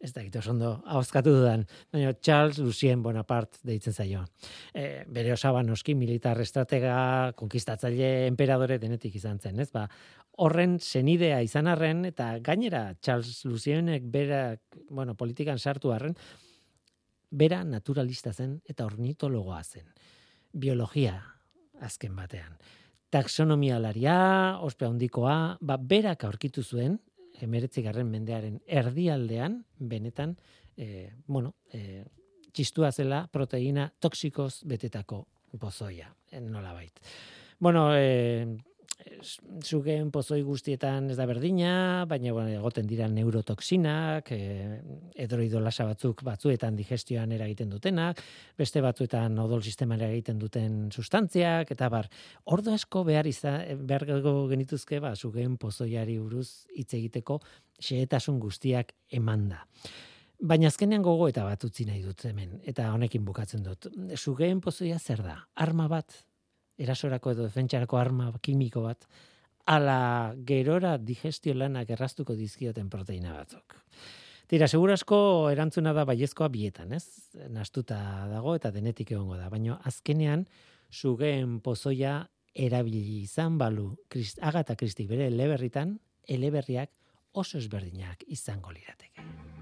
[0.05, 4.25] Ez da gitu ondo hauzkatu dudan, baina Charles Lucien Bonaparte deitzen zaio.
[4.75, 9.71] E, bere osaba noski militar estratega, konkistatzaile, emperadore denetik izan zen, ez?
[9.73, 9.87] Ba,
[10.45, 16.19] horren senidea izan arren, eta gainera Charles Lucienek berak, bueno, politikan sartu arren,
[17.35, 19.87] bera naturalista zen eta ornitologoa zen.
[20.53, 21.17] Biologia
[21.83, 22.57] azken batean.
[23.15, 24.17] Taxonomialaria,
[24.63, 26.99] ospea hondikoa, ba, berak aurkitu zuen,
[27.43, 30.37] emeretzi garren mendearen erdialdean, benetan,
[30.77, 32.03] e, bueno, e,
[32.55, 35.25] txistua zela proteina toksikoz betetako
[35.59, 36.09] pozoia,
[36.43, 37.01] nola bait.
[37.59, 38.47] Bueno, e,
[39.65, 44.81] zugeen pozoi guztietan ez da berdina, baina bueno, egoten dira neurotoksinak, e,
[45.27, 48.21] edroidolasa batzuk batzuetan digestioan eragiten dutenak,
[48.59, 52.09] beste batzuetan odol sisteman eragiten duten sustantziak, eta bar,
[52.45, 54.07] ordo asko behar izan, behar
[54.51, 57.41] genituzke, ba, zugeen pozoiari buruz hitz egiteko
[57.81, 59.65] xehetasun guztiak emanda.
[60.45, 63.89] Baina azkenean gogo eta bat utzi nahi dut hemen, eta honekin bukatzen dut.
[64.19, 65.39] Zugeen pozoia zer da?
[65.55, 66.19] Arma bat,
[66.79, 69.07] erasorako edo defentsarako arma kimiko bat,
[69.67, 73.79] ala gerora digestio lanak erraztuko dizkioten proteina batzuk.
[74.51, 75.19] Tira, segurasko
[75.51, 77.33] erantzuna da baiezkoa bietan, ez?
[77.49, 77.97] Nastuta
[78.29, 79.49] dago eta denetik egongo da.
[79.49, 80.45] Baina azkenean,
[80.93, 82.19] zugeen pozoia
[82.55, 85.97] erabili izan balu Christ, agata kristik bere eleberritan,
[86.29, 86.93] eleberriak
[87.33, 89.54] oso ezberdinak izango lirateke.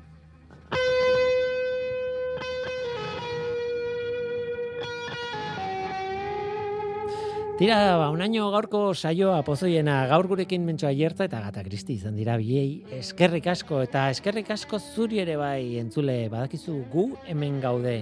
[7.59, 12.38] Tira, ba, unaino gaurko saioa pozoiena gaur gurekin mentxoa hierta eta gata kristi izan dira
[12.40, 17.98] biei eskerrik asko eta eskerrik asko zuri ere bai entzule badakizu gu hemen gaude.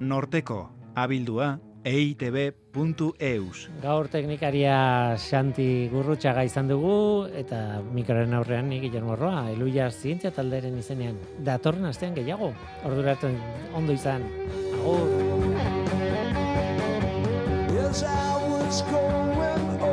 [0.00, 0.64] Norteko,
[0.98, 1.54] abildua,
[1.86, 10.34] eitb.eus Gaur teknikaria Xanti Gurrutxaga izan dugu eta mikroren aurrean nik Guillermo Roa, Eluia Zientzia
[10.34, 11.18] talderen izenean.
[11.38, 12.50] Datorren astean gehiago,
[12.90, 13.30] orduratu
[13.78, 14.26] ondo izan.
[14.82, 15.06] Agur!
[18.80, 19.91] going on.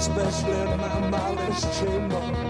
[0.00, 2.49] especially in my malice chamber.